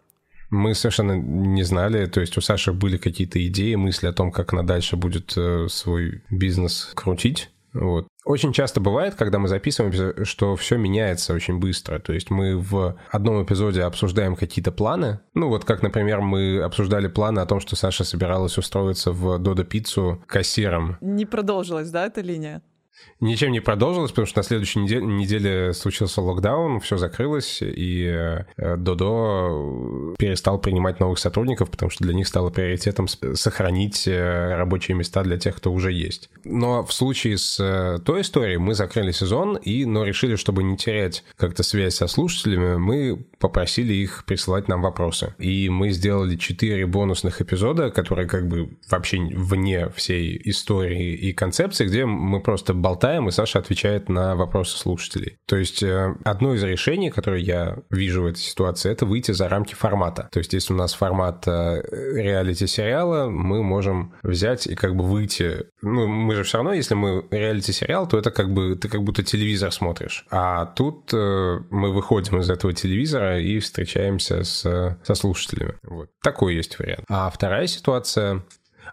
Мы 0.50 0.74
совершенно 0.74 1.12
не 1.12 1.62
знали, 1.62 2.06
то 2.06 2.20
есть 2.20 2.36
у 2.36 2.42
Саши 2.42 2.72
были 2.72 2.98
какие-то 2.98 3.44
идеи, 3.46 3.74
мысли 3.74 4.06
о 4.06 4.12
том, 4.12 4.30
как 4.30 4.52
она 4.52 4.62
дальше 4.62 4.96
будет 4.96 5.32
э, 5.36 5.66
свой 5.68 6.22
бизнес 6.30 6.92
крутить. 6.94 7.50
Вот. 7.72 8.06
Очень 8.24 8.52
часто 8.52 8.80
бывает, 8.80 9.14
когда 9.14 9.38
мы 9.38 9.48
записываем, 9.48 10.24
что 10.24 10.56
все 10.56 10.76
меняется 10.76 11.34
очень 11.34 11.58
быстро. 11.58 11.98
То 11.98 12.12
есть 12.12 12.30
мы 12.30 12.56
в 12.56 12.96
одном 13.10 13.42
эпизоде 13.42 13.82
обсуждаем 13.82 14.36
какие-то 14.36 14.72
планы. 14.72 15.20
Ну 15.34 15.48
вот 15.48 15.64
как, 15.64 15.82
например, 15.82 16.20
мы 16.20 16.62
обсуждали 16.62 17.08
планы 17.08 17.40
о 17.40 17.46
том, 17.46 17.60
что 17.60 17.76
Саша 17.76 18.04
собиралась 18.04 18.58
устроиться 18.58 19.12
в 19.12 19.38
Додо 19.38 19.64
Пиццу 19.64 20.22
кассиром. 20.26 20.98
Не 21.00 21.26
продолжилась, 21.26 21.90
да, 21.90 22.06
эта 22.06 22.20
линия? 22.20 22.62
Ничем 23.20 23.52
не 23.52 23.60
продолжилось, 23.60 24.10
потому 24.10 24.26
что 24.26 24.38
на 24.38 24.42
следующей 24.42 24.80
неделе, 24.80 25.06
неделе 25.06 25.72
случился 25.72 26.20
локдаун, 26.20 26.80
все 26.80 26.96
закрылось, 26.96 27.58
и 27.62 28.04
э, 28.56 28.76
Додо 28.76 30.14
перестал 30.18 30.58
принимать 30.58 31.00
новых 31.00 31.18
сотрудников, 31.18 31.70
потому 31.70 31.90
что 31.90 32.04
для 32.04 32.14
них 32.14 32.26
стало 32.26 32.50
приоритетом 32.50 33.06
сохранить 33.08 34.08
э, 34.08 34.56
рабочие 34.56 34.96
места 34.96 35.22
для 35.22 35.38
тех, 35.38 35.56
кто 35.56 35.72
уже 35.72 35.92
есть. 35.92 36.30
Но 36.44 36.84
в 36.84 36.92
случае 36.92 37.38
с 37.38 37.60
э, 37.60 37.98
той 38.04 38.22
историей 38.22 38.58
мы 38.58 38.74
закрыли 38.74 39.12
сезон, 39.12 39.56
и, 39.56 39.84
но 39.84 40.04
решили, 40.04 40.36
чтобы 40.36 40.62
не 40.62 40.76
терять 40.76 41.24
как-то 41.36 41.62
связь 41.62 41.94
со 41.94 42.08
слушателями, 42.08 42.76
мы 42.76 43.24
попросили 43.38 43.92
их 43.92 44.24
присылать 44.26 44.68
нам 44.68 44.82
вопросы. 44.82 45.34
И 45.38 45.68
мы 45.68 45.90
сделали 45.90 46.36
четыре 46.36 46.86
бонусных 46.86 47.40
эпизода, 47.40 47.90
которые 47.90 48.28
как 48.28 48.48
бы 48.48 48.70
вообще 48.90 49.18
вне 49.18 49.88
всей 49.90 50.40
истории 50.44 51.14
и 51.14 51.32
концепции, 51.32 51.86
где 51.86 52.04
мы 52.04 52.40
просто 52.40 52.74
болтаем, 52.82 53.28
и 53.28 53.32
Саша 53.32 53.58
отвечает 53.60 54.08
на 54.08 54.34
вопросы 54.36 54.76
слушателей. 54.76 55.38
То 55.46 55.56
есть 55.56 55.82
э, 55.82 56.14
одно 56.24 56.54
из 56.54 56.62
решений, 56.62 57.10
которое 57.10 57.40
я 57.40 57.78
вижу 57.90 58.22
в 58.22 58.26
этой 58.26 58.40
ситуации, 58.40 58.90
это 58.90 59.06
выйти 59.06 59.32
за 59.32 59.48
рамки 59.48 59.74
формата. 59.74 60.28
То 60.32 60.38
есть 60.38 60.52
если 60.52 60.74
у 60.74 60.76
нас 60.76 60.92
формат 60.92 61.46
э, 61.46 61.82
реалити-сериала, 61.90 63.28
мы 63.28 63.62
можем 63.62 64.14
взять 64.22 64.66
и 64.66 64.74
как 64.74 64.96
бы 64.96 65.04
выйти... 65.04 65.66
Ну, 65.80 66.06
мы 66.06 66.34
же 66.34 66.42
все 66.42 66.58
равно, 66.58 66.72
если 66.72 66.94
мы 66.94 67.24
реалити-сериал, 67.30 68.08
то 68.08 68.18
это 68.18 68.30
как 68.30 68.52
бы 68.52 68.76
ты 68.76 68.88
как 68.88 69.02
будто 69.02 69.22
телевизор 69.22 69.72
смотришь. 69.72 70.26
А 70.30 70.66
тут 70.66 71.14
э, 71.14 71.60
мы 71.70 71.92
выходим 71.92 72.40
из 72.40 72.50
этого 72.50 72.72
телевизора 72.72 73.40
и 73.40 73.58
встречаемся 73.60 74.42
с, 74.42 74.98
со 75.02 75.14
слушателями. 75.14 75.74
Вот. 75.82 76.10
Такой 76.22 76.56
есть 76.56 76.78
вариант. 76.78 77.04
А 77.08 77.30
вторая 77.30 77.66
ситуация 77.66 78.42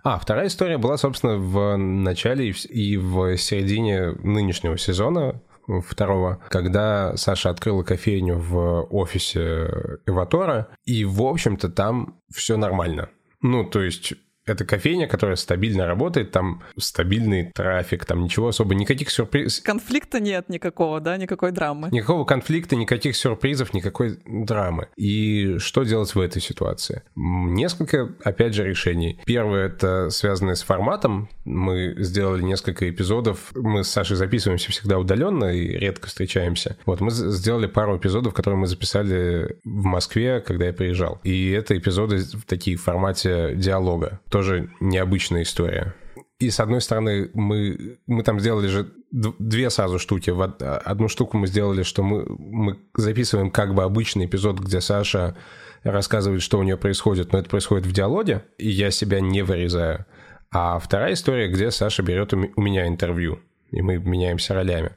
а, 0.03 0.17
вторая 0.19 0.47
история 0.47 0.77
была, 0.77 0.97
собственно, 0.97 1.37
в 1.37 1.77
начале 1.77 2.49
и 2.49 2.97
в 2.97 3.37
середине 3.37 4.11
нынешнего 4.23 4.77
сезона, 4.77 5.41
второго, 5.85 6.39
когда 6.49 7.15
Саша 7.15 7.49
открыла 7.49 7.83
кофейню 7.83 8.37
в 8.37 8.87
офисе 8.89 9.99
Эватора, 10.05 10.69
и, 10.85 11.05
в 11.05 11.21
общем-то, 11.21 11.69
там 11.69 12.19
все 12.33 12.57
нормально. 12.57 13.09
Ну, 13.41 13.63
то 13.63 13.81
есть 13.81 14.13
это 14.49 14.65
кофейня, 14.65 15.07
которая 15.07 15.35
стабильно 15.35 15.85
работает, 15.85 16.31
там 16.31 16.63
стабильный 16.77 17.51
трафик, 17.53 18.05
там 18.05 18.23
ничего 18.23 18.49
особо, 18.49 18.75
никаких 18.75 19.09
сюрпризов. 19.09 19.63
Конфликта 19.63 20.19
нет 20.19 20.49
никакого, 20.49 20.99
да, 20.99 21.17
никакой 21.17 21.51
драмы. 21.51 21.89
Никакого 21.91 22.25
конфликта, 22.25 22.75
никаких 22.75 23.15
сюрпризов, 23.15 23.73
никакой 23.73 24.19
драмы. 24.25 24.87
И 24.95 25.57
что 25.59 25.83
делать 25.83 26.13
в 26.15 26.19
этой 26.19 26.41
ситуации? 26.41 27.03
Несколько, 27.15 28.13
опять 28.23 28.53
же, 28.53 28.65
решений. 28.65 29.19
Первое, 29.25 29.67
это 29.67 30.09
связанное 30.09 30.55
с 30.55 30.63
форматом. 30.63 31.29
Мы 31.45 31.95
сделали 31.97 32.41
несколько 32.41 32.89
эпизодов. 32.89 33.51
Мы 33.55 33.83
с 33.83 33.89
Сашей 33.89 34.15
записываемся 34.15 34.71
всегда 34.71 34.97
удаленно 34.99 35.45
и 35.45 35.67
редко 35.77 36.07
встречаемся. 36.07 36.77
Вот, 36.85 37.01
мы 37.01 37.11
сделали 37.11 37.67
пару 37.67 37.97
эпизодов, 37.97 38.33
которые 38.33 38.59
мы 38.59 38.67
записали 38.67 39.57
в 39.63 39.83
Москве, 39.83 40.41
когда 40.41 40.65
я 40.65 40.73
приезжал. 40.73 41.19
И 41.23 41.51
это 41.51 41.77
эпизоды 41.77 42.19
в 42.19 42.45
такие 42.45 42.77
в 42.77 42.83
формате 42.83 43.53
диалога. 43.55 44.19
То 44.29 44.38
тоже 44.39 44.69
необычная 44.79 45.41
история. 45.41 45.95
И 46.39 46.49
с 46.49 46.61
одной 46.61 46.79
стороны, 46.79 47.29
мы, 47.33 47.97
мы 48.07 48.23
там 48.23 48.39
сделали 48.39 48.67
же 48.67 48.89
две 49.11 49.69
сразу 49.69 49.99
штуки. 49.99 50.33
Одну 50.61 51.09
штуку 51.09 51.37
мы 51.37 51.47
сделали, 51.47 51.83
что 51.83 52.03
мы, 52.03 52.25
мы 52.25 52.79
записываем 52.95 53.51
как 53.51 53.73
бы 53.73 53.83
обычный 53.83 54.27
эпизод, 54.27 54.59
где 54.59 54.79
Саша 54.79 55.35
рассказывает, 55.83 56.41
что 56.41 56.57
у 56.57 56.63
нее 56.63 56.77
происходит, 56.77 57.33
но 57.33 57.39
это 57.39 57.49
происходит 57.49 57.85
в 57.85 57.91
диалоге, 57.91 58.45
и 58.57 58.69
я 58.69 58.91
себя 58.91 59.19
не 59.19 59.41
вырезаю. 59.41 60.05
А 60.51 60.79
вторая 60.79 61.13
история, 61.13 61.49
где 61.49 61.69
Саша 61.69 62.01
берет 62.01 62.33
у 62.33 62.61
меня 62.61 62.87
интервью, 62.87 63.39
и 63.71 63.81
мы 63.81 63.97
меняемся 63.97 64.53
ролями. 64.53 64.91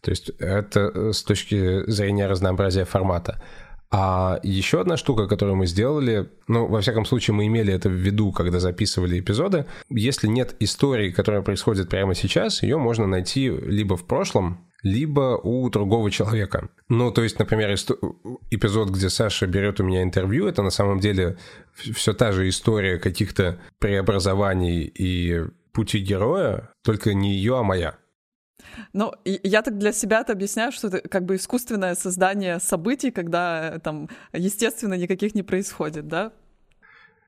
То 0.00 0.10
есть 0.10 0.30
это 0.40 1.12
с 1.12 1.22
точки 1.22 1.88
зрения 1.88 2.26
разнообразия 2.26 2.84
формата. 2.84 3.40
А 3.90 4.38
еще 4.42 4.80
одна 4.80 4.96
штука, 4.96 5.26
которую 5.26 5.56
мы 5.56 5.66
сделали, 5.66 6.30
ну, 6.46 6.66
во 6.66 6.80
всяком 6.80 7.06
случае, 7.06 7.34
мы 7.34 7.46
имели 7.46 7.72
это 7.72 7.88
в 7.88 7.92
виду, 7.92 8.32
когда 8.32 8.60
записывали 8.60 9.18
эпизоды, 9.18 9.64
если 9.88 10.26
нет 10.26 10.54
истории, 10.60 11.10
которая 11.10 11.40
происходит 11.40 11.88
прямо 11.88 12.14
сейчас, 12.14 12.62
ее 12.62 12.76
можно 12.76 13.06
найти 13.06 13.48
либо 13.48 13.96
в 13.96 14.06
прошлом, 14.06 14.68
либо 14.82 15.40
у 15.42 15.68
другого 15.70 16.10
человека. 16.10 16.68
Ну, 16.88 17.10
то 17.10 17.22
есть, 17.22 17.38
например, 17.38 17.70
эпизод, 18.50 18.90
где 18.90 19.08
Саша 19.08 19.46
берет 19.46 19.80
у 19.80 19.84
меня 19.84 20.02
интервью, 20.02 20.46
это 20.46 20.62
на 20.62 20.70
самом 20.70 21.00
деле 21.00 21.38
все 21.74 22.12
та 22.12 22.32
же 22.32 22.48
история 22.48 22.98
каких-то 22.98 23.58
преобразований 23.78 24.82
и 24.82 25.44
пути 25.72 26.00
героя, 26.00 26.70
только 26.84 27.14
не 27.14 27.34
ее, 27.34 27.58
а 27.58 27.62
моя. 27.62 27.96
Ну, 28.92 29.12
я 29.24 29.62
так 29.62 29.78
для 29.78 29.92
себя 29.92 30.20
это 30.20 30.32
объясняю, 30.32 30.72
что 30.72 30.88
это 30.88 31.06
как 31.08 31.24
бы 31.24 31.36
искусственное 31.36 31.94
создание 31.94 32.60
событий, 32.60 33.10
когда 33.10 33.74
э, 33.74 33.78
там, 33.78 34.08
естественно, 34.32 34.94
никаких 34.94 35.34
не 35.34 35.42
происходит, 35.42 36.08
да? 36.08 36.32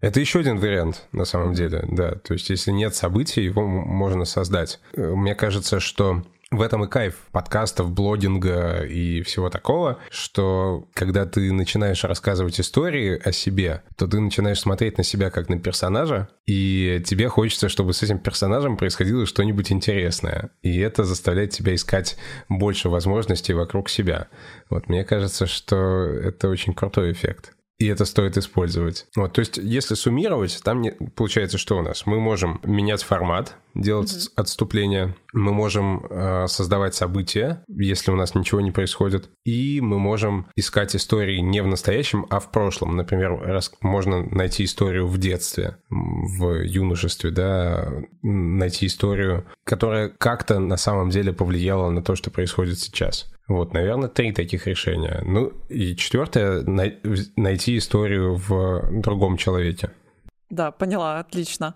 Это 0.00 0.18
еще 0.18 0.40
один 0.40 0.58
вариант, 0.58 1.06
на 1.12 1.24
самом 1.24 1.52
деле, 1.52 1.84
да. 1.90 2.12
То 2.12 2.32
есть, 2.32 2.48
если 2.48 2.70
нет 2.70 2.94
событий, 2.94 3.42
его 3.42 3.66
можно 3.66 4.24
создать. 4.24 4.80
Э, 4.94 5.14
мне 5.14 5.34
кажется, 5.34 5.80
что 5.80 6.22
в 6.50 6.62
этом 6.62 6.84
и 6.84 6.88
кайф 6.88 7.14
подкастов, 7.30 7.92
блогинга 7.92 8.82
и 8.82 9.22
всего 9.22 9.50
такого, 9.50 9.98
что 10.10 10.88
когда 10.94 11.24
ты 11.24 11.52
начинаешь 11.52 12.02
рассказывать 12.02 12.60
истории 12.60 13.20
о 13.22 13.30
себе, 13.30 13.82
то 13.96 14.08
ты 14.08 14.18
начинаешь 14.18 14.60
смотреть 14.60 14.98
на 14.98 15.04
себя 15.04 15.30
как 15.30 15.48
на 15.48 15.60
персонажа, 15.60 16.28
и 16.46 17.02
тебе 17.06 17.28
хочется, 17.28 17.68
чтобы 17.68 17.92
с 17.92 18.02
этим 18.02 18.18
персонажем 18.18 18.76
происходило 18.76 19.26
что-нибудь 19.26 19.70
интересное. 19.70 20.50
И 20.62 20.78
это 20.80 21.04
заставляет 21.04 21.50
тебя 21.50 21.74
искать 21.74 22.16
больше 22.48 22.88
возможностей 22.88 23.52
вокруг 23.52 23.88
себя. 23.88 24.26
Вот 24.70 24.88
мне 24.88 25.04
кажется, 25.04 25.46
что 25.46 25.76
это 25.76 26.48
очень 26.48 26.74
крутой 26.74 27.12
эффект 27.12 27.52
и 27.80 27.86
это 27.86 28.04
стоит 28.04 28.36
использовать. 28.36 29.06
Вот, 29.16 29.32
то 29.32 29.40
есть, 29.40 29.56
если 29.56 29.94
суммировать, 29.94 30.60
там 30.62 30.82
не, 30.82 30.90
получается, 30.90 31.56
что 31.56 31.78
у 31.78 31.82
нас? 31.82 32.04
Мы 32.04 32.20
можем 32.20 32.60
менять 32.62 33.02
формат, 33.02 33.56
делать 33.74 34.10
mm-hmm. 34.10 34.32
отступления, 34.36 35.16
мы 35.32 35.52
можем 35.52 36.04
э, 36.08 36.46
создавать 36.48 36.94
события, 36.94 37.64
если 37.68 38.10
у 38.10 38.16
нас 38.16 38.34
ничего 38.34 38.60
не 38.60 38.70
происходит, 38.70 39.28
и 39.44 39.80
мы 39.80 39.98
можем 39.98 40.46
искать 40.56 40.94
истории 40.96 41.38
не 41.38 41.62
в 41.62 41.66
настоящем, 41.66 42.26
а 42.30 42.40
в 42.40 42.50
прошлом. 42.50 42.96
Например, 42.96 43.38
раз, 43.40 43.72
можно 43.80 44.22
найти 44.22 44.64
историю 44.64 45.06
в 45.06 45.18
детстве, 45.18 45.76
в 45.88 46.62
юношестве, 46.62 47.30
да, 47.30 47.88
найти 48.22 48.86
историю, 48.86 49.46
которая 49.64 50.08
как-то 50.08 50.58
на 50.58 50.76
самом 50.76 51.10
деле 51.10 51.32
повлияла 51.32 51.90
на 51.90 52.02
то, 52.02 52.16
что 52.16 52.30
происходит 52.30 52.78
сейчас. 52.78 53.32
Вот, 53.48 53.72
наверное, 53.72 54.08
три 54.08 54.32
таких 54.32 54.66
решения. 54.68 55.22
Ну 55.24 55.52
и 55.68 55.96
четвертое— 55.96 56.62
найти 57.36 57.76
историю 57.78 58.36
в 58.36 58.88
другом 58.92 59.36
человеке. 59.36 59.90
Да, 60.50 60.70
поняла, 60.70 61.18
отлично. 61.18 61.74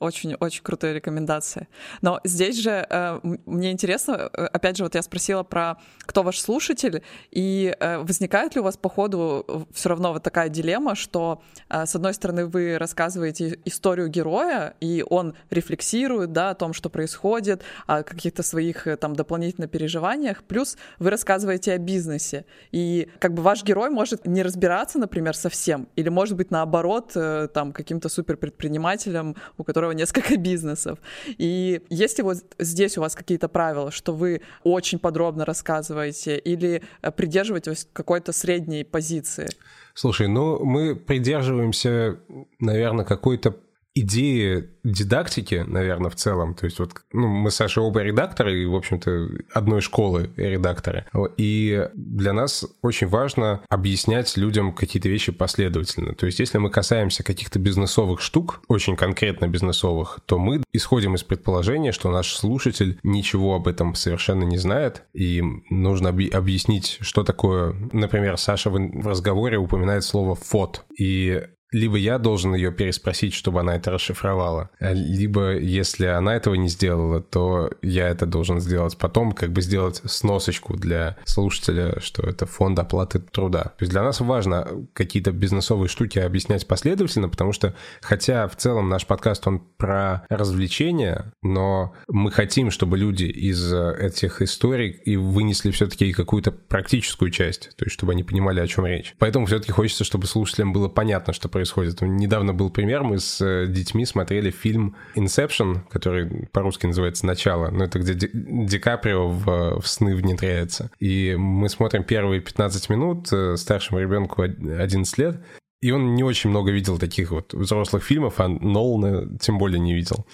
Очень-очень 0.00 0.62
крутые 0.62 0.94
рекомендации. 0.94 1.66
Но 2.02 2.20
здесь 2.22 2.60
же 2.60 2.86
э, 2.88 3.20
мне 3.46 3.72
интересно, 3.72 4.30
э, 4.32 4.44
опять 4.44 4.76
же, 4.76 4.84
вот 4.84 4.94
я 4.94 5.02
спросила 5.02 5.42
про 5.42 5.78
кто 6.02 6.22
ваш 6.22 6.40
слушатель, 6.40 7.02
и 7.32 7.74
э, 7.80 7.98
возникает 7.98 8.54
ли 8.54 8.60
у 8.60 8.64
вас 8.64 8.76
по 8.76 8.88
ходу 8.88 9.66
все 9.72 9.88
равно 9.88 10.12
вот 10.12 10.22
такая 10.22 10.50
дилемма, 10.50 10.94
что 10.94 11.42
э, 11.68 11.84
с 11.84 11.96
одной 11.96 12.14
стороны 12.14 12.46
вы 12.46 12.78
рассказываете 12.78 13.58
историю 13.64 14.08
героя, 14.08 14.74
и 14.80 15.04
он 15.08 15.34
рефлексирует, 15.50 16.32
да, 16.32 16.50
о 16.50 16.54
том, 16.54 16.74
что 16.74 16.90
происходит, 16.90 17.62
о 17.88 18.04
каких-то 18.04 18.44
своих 18.44 18.86
э, 18.86 18.96
там 18.96 19.16
дополнительных 19.16 19.68
переживаниях, 19.68 20.44
плюс 20.44 20.76
вы 21.00 21.10
рассказываете 21.10 21.72
о 21.72 21.78
бизнесе, 21.78 22.44
и 22.70 23.08
как 23.18 23.34
бы 23.34 23.42
ваш 23.42 23.64
герой 23.64 23.90
может 23.90 24.28
не 24.28 24.44
разбираться, 24.44 25.00
например, 25.00 25.34
совсем, 25.34 25.88
или 25.96 26.08
может 26.08 26.36
быть 26.36 26.52
наоборот 26.52 27.12
э, 27.16 27.48
там 27.52 27.72
каким-то 27.72 28.08
суперпредпринимателем, 28.08 29.34
у 29.56 29.64
которого 29.64 29.87
которого 29.88 29.92
несколько 29.92 30.36
бизнесов. 30.36 30.98
И 31.38 31.80
есть 31.90 32.18
ли 32.18 32.24
вот 32.24 32.38
здесь 32.58 32.98
у 32.98 33.00
вас 33.00 33.14
какие-то 33.14 33.48
правила, 33.48 33.90
что 33.90 34.12
вы 34.14 34.40
очень 34.64 34.98
подробно 34.98 35.44
рассказываете 35.44 36.38
или 36.38 36.82
э, 37.02 37.10
придерживаетесь 37.10 37.88
какой-то 37.92 38.32
средней 38.32 38.84
позиции? 38.84 39.48
Слушай, 39.94 40.28
ну 40.28 40.64
мы 40.64 40.94
придерживаемся, 40.94 42.18
наверное, 42.60 43.04
какой-то 43.04 43.54
идеи 44.00 44.68
дидактики, 44.84 45.64
наверное, 45.66 46.10
в 46.10 46.16
целом. 46.16 46.54
То 46.54 46.64
есть 46.64 46.78
вот 46.78 46.92
ну, 47.12 47.28
мы 47.28 47.50
с 47.50 47.56
Сашей 47.56 47.82
оба 47.82 48.02
редакторы 48.02 48.62
и, 48.62 48.66
в 48.66 48.74
общем-то, 48.74 49.28
одной 49.52 49.80
школы 49.80 50.30
редакторы. 50.36 51.06
И 51.36 51.88
для 51.94 52.32
нас 52.32 52.64
очень 52.82 53.06
важно 53.06 53.60
объяснять 53.68 54.36
людям 54.36 54.72
какие-то 54.72 55.08
вещи 55.08 55.32
последовательно. 55.32 56.14
То 56.14 56.26
есть 56.26 56.38
если 56.40 56.58
мы 56.58 56.70
касаемся 56.70 57.22
каких-то 57.22 57.58
бизнесовых 57.58 58.20
штук, 58.20 58.60
очень 58.68 58.96
конкретно 58.96 59.48
бизнесовых, 59.48 60.20
то 60.26 60.38
мы 60.38 60.62
исходим 60.72 61.14
из 61.14 61.22
предположения, 61.22 61.92
что 61.92 62.10
наш 62.10 62.32
слушатель 62.34 62.98
ничего 63.02 63.54
об 63.54 63.68
этом 63.68 63.94
совершенно 63.94 64.44
не 64.44 64.58
знает, 64.58 65.02
и 65.12 65.42
нужно 65.70 66.08
объяснить, 66.08 66.98
что 67.00 67.24
такое... 67.24 67.74
Например, 67.92 68.38
Саша 68.38 68.70
в 68.70 69.06
разговоре 69.06 69.58
упоминает 69.58 70.04
слово 70.04 70.34
«фот», 70.34 70.84
и 70.98 71.42
либо 71.72 71.96
я 71.96 72.18
должен 72.18 72.54
ее 72.54 72.72
переспросить, 72.72 73.34
чтобы 73.34 73.60
она 73.60 73.76
это 73.76 73.90
расшифровала, 73.90 74.70
а 74.80 74.92
либо 74.92 75.56
если 75.56 76.06
она 76.06 76.34
этого 76.34 76.54
не 76.54 76.68
сделала, 76.68 77.20
то 77.20 77.70
я 77.82 78.08
это 78.08 78.26
должен 78.26 78.60
сделать 78.60 78.96
потом, 78.96 79.32
как 79.32 79.52
бы 79.52 79.60
сделать 79.62 80.00
сносочку 80.04 80.76
для 80.76 81.16
слушателя, 81.24 82.00
что 82.00 82.22
это 82.22 82.46
фонд 82.46 82.78
оплаты 82.78 83.18
труда. 83.18 83.64
То 83.78 83.82
есть 83.82 83.92
для 83.92 84.02
нас 84.02 84.20
важно 84.20 84.66
какие-то 84.92 85.32
бизнесовые 85.32 85.88
штуки 85.88 86.18
объяснять 86.18 86.66
последовательно, 86.66 87.28
потому 87.28 87.52
что 87.52 87.74
хотя 88.00 88.48
в 88.48 88.56
целом 88.56 88.88
наш 88.88 89.06
подкаст, 89.06 89.46
он 89.46 89.60
про 89.76 90.24
развлечения, 90.28 91.32
но 91.42 91.94
мы 92.08 92.30
хотим, 92.30 92.70
чтобы 92.70 92.98
люди 92.98 93.24
из 93.24 93.72
этих 93.72 94.42
историй 94.42 94.90
и 94.90 95.16
вынесли 95.16 95.70
все-таки 95.70 96.12
какую-то 96.12 96.50
практическую 96.52 97.30
часть, 97.30 97.76
то 97.76 97.84
есть 97.84 97.94
чтобы 97.94 98.12
они 98.12 98.24
понимали, 98.24 98.60
о 98.60 98.66
чем 98.66 98.86
речь. 98.86 99.14
Поэтому 99.18 99.46
все-таки 99.46 99.72
хочется, 99.72 100.04
чтобы 100.04 100.26
слушателям 100.26 100.72
было 100.72 100.88
понятно, 100.88 101.32
что 101.32 101.48
происходит. 101.58 102.00
Недавно 102.02 102.54
был 102.54 102.70
пример, 102.70 103.02
мы 103.02 103.18
с 103.18 103.40
э, 103.44 103.66
детьми 103.66 104.06
смотрели 104.06 104.52
фильм 104.52 104.94
Inception, 105.16 105.80
который 105.90 106.46
по-русски 106.52 106.86
называется 106.86 107.26
«Начало», 107.26 107.68
но 107.72 107.82
это 107.82 107.98
где 107.98 108.14
Ди, 108.14 108.30
Ди 108.32 108.78
Каприо 108.78 109.28
в, 109.28 109.80
в 109.80 109.88
сны 109.88 110.14
внедряется. 110.14 110.92
И 111.00 111.34
мы 111.36 111.68
смотрим 111.68 112.04
первые 112.04 112.40
15 112.40 112.90
минут, 112.90 113.32
э, 113.32 113.56
старшему 113.56 113.98
ребенку 113.98 114.42
11 114.42 115.18
лет, 115.18 115.42
и 115.80 115.90
он 115.90 116.14
не 116.14 116.22
очень 116.22 116.50
много 116.50 116.70
видел 116.70 116.96
таких 116.96 117.32
вот 117.32 117.52
взрослых 117.54 118.04
фильмов, 118.04 118.34
а 118.38 118.46
Нолана 118.46 119.36
тем 119.40 119.58
более 119.58 119.80
не 119.80 119.94
видел. 119.94 120.26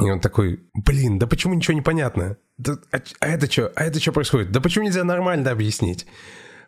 И 0.00 0.08
он 0.08 0.18
такой, 0.18 0.60
блин, 0.72 1.18
да 1.18 1.26
почему 1.26 1.52
ничего 1.52 1.74
не 1.74 1.82
понятно? 1.82 2.38
Да, 2.56 2.78
а, 2.90 3.00
а 3.20 3.28
это 3.28 3.52
что? 3.52 3.70
А 3.76 3.84
это 3.84 4.00
что 4.00 4.12
происходит? 4.12 4.50
Да 4.50 4.62
почему 4.62 4.86
нельзя 4.86 5.04
нормально 5.04 5.50
объяснить? 5.50 6.06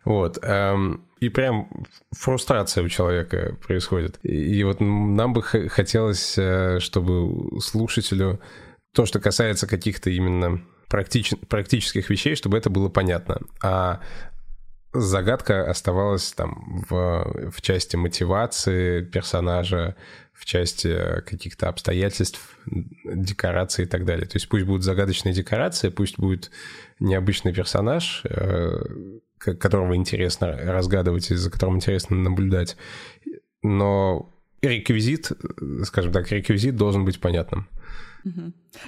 Вот. 0.05 0.39
Эм, 0.41 1.05
и 1.19 1.29
прям 1.29 1.69
фрустрация 2.11 2.83
у 2.83 2.89
человека 2.89 3.57
происходит. 3.65 4.19
И 4.23 4.63
вот 4.63 4.79
нам 4.79 5.33
бы 5.33 5.41
хотелось, 5.41 6.37
э, 6.37 6.79
чтобы 6.79 7.59
слушателю 7.61 8.41
то, 8.93 9.05
что 9.05 9.19
касается 9.19 9.67
каких-то 9.67 10.09
именно 10.09 10.61
практич... 10.89 11.33
практических 11.49 12.09
вещей, 12.09 12.35
чтобы 12.35 12.57
это 12.57 12.69
было 12.69 12.89
понятно. 12.89 13.39
А 13.61 14.01
загадка 14.93 15.69
оставалась 15.69 16.31
там 16.33 16.85
в, 16.89 17.51
в 17.51 17.61
части 17.61 17.95
мотивации 17.95 19.01
персонажа, 19.01 19.95
в 20.33 20.45
части 20.45 21.21
каких-то 21.25 21.69
обстоятельств, 21.69 22.57
декораций 22.65 23.85
и 23.85 23.87
так 23.87 24.05
далее. 24.05 24.25
То 24.25 24.35
есть 24.35 24.49
пусть 24.49 24.65
будут 24.65 24.83
загадочные 24.83 25.33
декорации, 25.33 25.89
пусть 25.89 26.17
будет 26.17 26.51
необычный 26.99 27.53
персонаж, 27.53 28.23
э, 28.25 28.81
которого 29.37 29.95
интересно 29.95 30.47
разгадывать 30.47 31.31
и 31.31 31.35
за 31.35 31.51
которым 31.51 31.75
интересно 31.75 32.15
наблюдать. 32.15 32.77
Но 33.61 34.29
реквизит, 34.61 35.31
скажем 35.83 36.11
так, 36.11 36.31
реквизит 36.31 36.75
должен 36.75 37.05
быть 37.05 37.19
понятным. 37.19 37.67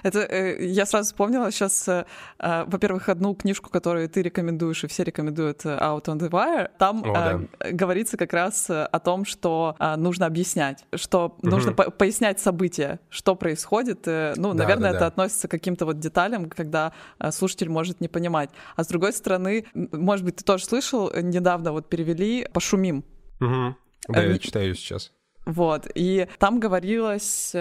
Это 0.04 0.20
э, 0.20 0.66
я 0.66 0.86
сразу 0.86 1.08
вспомнила 1.08 1.52
сейчас, 1.52 1.88
э, 1.88 2.06
э, 2.40 2.64
во-первых, 2.66 3.10
одну 3.10 3.36
книжку, 3.36 3.70
которую 3.70 4.10
ты 4.10 4.22
рекомендуешь, 4.22 4.84
и 4.84 4.88
все 4.88 5.04
рекомендуют 5.04 5.66
Out 5.66 6.06
on 6.06 6.20
the 6.20 6.30
Wire. 6.30 6.70
Там 6.80 7.04
о, 7.04 7.14
да. 7.14 7.72
говорится 7.72 8.18
как 8.18 8.34
раз 8.34 8.70
о 8.70 9.00
том, 9.00 9.26
что 9.26 9.76
нужно 9.98 10.26
объяснять, 10.26 10.86
что 10.96 11.38
угу. 11.38 11.50
нужно 11.50 11.74
по 11.74 11.92
пояснять 11.92 12.40
события, 12.40 13.00
что 13.10 13.36
происходит. 13.36 14.06
Ну, 14.06 14.54
да, 14.54 14.54
наверное, 14.54 14.92
да, 14.92 14.98
это 14.98 15.08
относится 15.08 15.48
к 15.48 15.52
каким-то 15.52 15.86
вот 15.86 16.00
деталям, 16.00 16.50
когда 16.50 16.94
слушатель 17.32 17.70
может 17.70 18.02
не 18.02 18.08
понимать. 18.08 18.50
А 18.76 18.84
с 18.84 18.88
другой 18.88 19.14
стороны, 19.14 19.66
может 19.74 20.26
быть, 20.26 20.38
ты 20.38 20.44
тоже 20.44 20.66
слышал, 20.66 21.12
недавно 21.16 21.72
вот 21.72 21.90
перевели 21.90 22.48
«Пошумим». 22.54 23.04
Угу. 23.40 23.76
Да, 24.10 24.24
я 24.24 24.38
читаю 24.38 24.76
сейчас. 24.76 25.12
Вот, 25.46 25.88
и 25.94 26.28
там 26.40 26.60
говорилось 26.60 27.54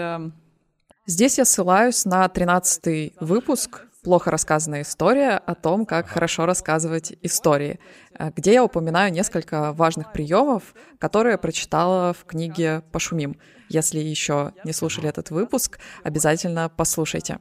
Здесь 1.07 1.37
я 1.37 1.45
ссылаюсь 1.45 2.03
на 2.05 2.27
13 2.27 3.13
выпуск 3.19 3.85
плохо 4.03 4.31
рассказанная 4.31 4.81
история 4.81 5.37
о 5.37 5.53
том, 5.53 5.85
как 5.85 6.07
хорошо 6.07 6.47
рассказывать 6.47 7.13
истории, 7.21 7.79
э, 8.17 8.31
где 8.35 8.53
я 8.53 8.63
упоминаю 8.63 9.11
несколько 9.13 9.71
важных 9.73 10.11
приемов, 10.13 10.73
которые 10.97 11.37
прочитала 11.37 12.13
в 12.13 12.25
книге 12.25 12.81
«Пошумим». 12.91 13.37
Если 13.69 13.99
еще 13.99 14.53
не 14.63 14.73
слушали 14.73 15.07
этот 15.07 15.29
выпуск, 15.29 15.77
обязательно 16.03 16.71
послушайте. 16.75 17.37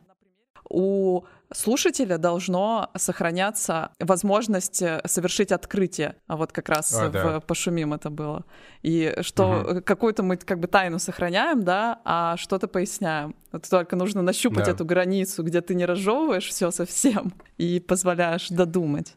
У 0.69 1.23
слушателя 1.55 2.19
должно 2.19 2.91
сохраняться 2.97 3.91
возможность 3.99 4.83
э, 4.83 5.01
совершить 5.07 5.53
открытие. 5.53 6.17
А 6.27 6.37
вот 6.37 6.53
как 6.53 6.69
раз 6.69 6.93
а, 6.95 7.09
в 7.09 7.13
да. 7.13 7.41
«Пошумим» 7.41 7.95
это 7.95 8.11
было. 8.11 8.45
И 8.83 9.17
что 9.21 9.61
угу. 9.61 9.83
какую-то 9.83 10.23
мы 10.23 10.37
как 10.37 10.61
бы 10.61 10.67
тайну 10.67 10.99
сохраняем, 10.99 11.63
да, 11.63 12.01
а 12.05 12.37
что-то 12.37 12.69
поясняем. 12.69 13.35
Вот 13.53 13.69
только 13.69 13.97
нужно 13.97 14.23
нащупать 14.23 14.67
да. 14.67 14.73
эту 14.73 14.85
границу, 14.85 15.43
где 15.43 15.61
ты 15.61 15.75
не 15.75 15.87
разжевываешь 15.87 16.49
все 16.49 16.71
совсем 16.71 17.33
и 17.57 17.81
позволяешь 17.81 18.49
додумать. 18.49 19.15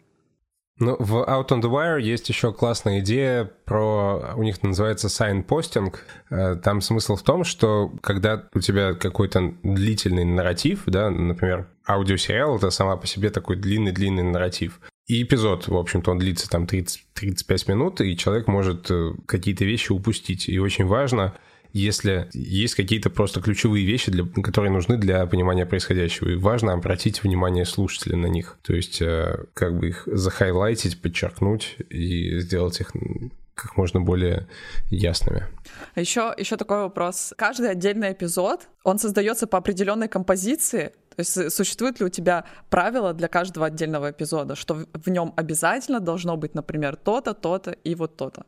Ну, 0.80 0.96
в 1.00 1.16
Out 1.28 1.48
on 1.50 1.62
the 1.62 1.72
Wire 1.72 2.00
есть 2.00 2.30
еще 2.30 2.54
классная 2.54 3.00
идея 3.00 3.50
про... 3.66 4.34
У 4.36 4.44
них 4.44 4.62
называется 4.62 5.10
сайнпостинг. 5.10 6.06
Э, 6.30 6.56
там 6.56 6.82
смысл 6.82 7.16
в 7.16 7.24
том, 7.24 7.44
что 7.44 7.92
когда 8.02 8.48
у 8.54 8.60
тебя 8.60 8.94
какой-то 8.94 9.56
длительный 9.64 10.24
нарратив, 10.24 10.84
да, 10.86 11.10
например, 11.10 11.68
аудиосериал— 11.88 12.56
это 12.58 12.70
сама 12.70 12.96
по 12.96 13.08
себе 13.08 13.32
такой 13.32 13.56
длинный-длинный 13.56 14.24
нарратив. 14.24 14.80
И 15.08 15.24
эпизод, 15.24 15.68
в 15.68 15.76
общем-то, 15.76 16.12
он 16.12 16.20
длится 16.20 16.50
там 16.50 16.68
30, 16.68 17.08
35 17.14 17.68
минут, 17.70 18.02
и 18.02 18.16
человек 18.16 18.48
может 18.48 18.92
э, 18.92 19.14
какие-то 19.26 19.66
вещи 19.66 19.92
упустить. 19.92 20.48
И 20.48 20.60
очень 20.60 20.86
важно 20.86 21.34
если 21.74 22.30
есть 22.34 22.76
какие-то 22.76 23.10
просто 23.10 23.42
ключевые 23.42 23.86
вещи, 23.86 24.12
для, 24.12 24.26
которые 24.42 24.72
нужны 24.72 24.98
для 24.98 25.26
понимания 25.26 25.66
происходящего. 25.66 26.30
И 26.30 26.36
важно 26.36 26.74
обратить 26.74 27.24
внимание 27.24 27.66
слушателя 27.66 28.18
на 28.18 28.28
них. 28.28 28.58
То 28.62 28.74
есть 28.74 29.02
э, 29.02 29.46
как 29.54 29.78
бы 29.78 29.90
их 29.90 30.04
захайлайтить, 30.06 31.02
подчеркнуть 31.02 31.78
и 31.90 32.40
сделать 32.40 32.80
их 32.82 32.92
как 33.58 33.76
можно 33.76 34.00
более 34.00 34.48
ясными. 34.92 35.48
Еще, 35.96 36.34
еще 36.38 36.58
такой 36.58 36.78
вопрос. 36.78 37.34
Каждый 37.38 37.72
отдельный 37.72 38.12
эпизод, 38.12 38.68
он 38.84 39.00
создается 39.00 39.48
по 39.48 39.58
определенной 39.58 40.08
композиции, 40.08 40.94
то 41.16 41.22
есть 41.22 41.56
существует 41.56 42.00
ли 42.00 42.06
у 42.06 42.10
тебя 42.10 42.46
правило 42.70 43.14
для 43.14 43.28
каждого 43.28 43.66
отдельного 43.66 44.12
эпизода, 44.12 44.56
что 44.56 44.86
в 44.94 45.10
нем 45.10 45.34
обязательно 45.36 46.00
должно 46.00 46.38
быть, 46.38 46.54
например, 46.54 46.96
то-то, 46.96 47.34
то-то 47.34 47.72
и 47.72 47.96
вот 47.96 48.16
то-то? 48.18 48.46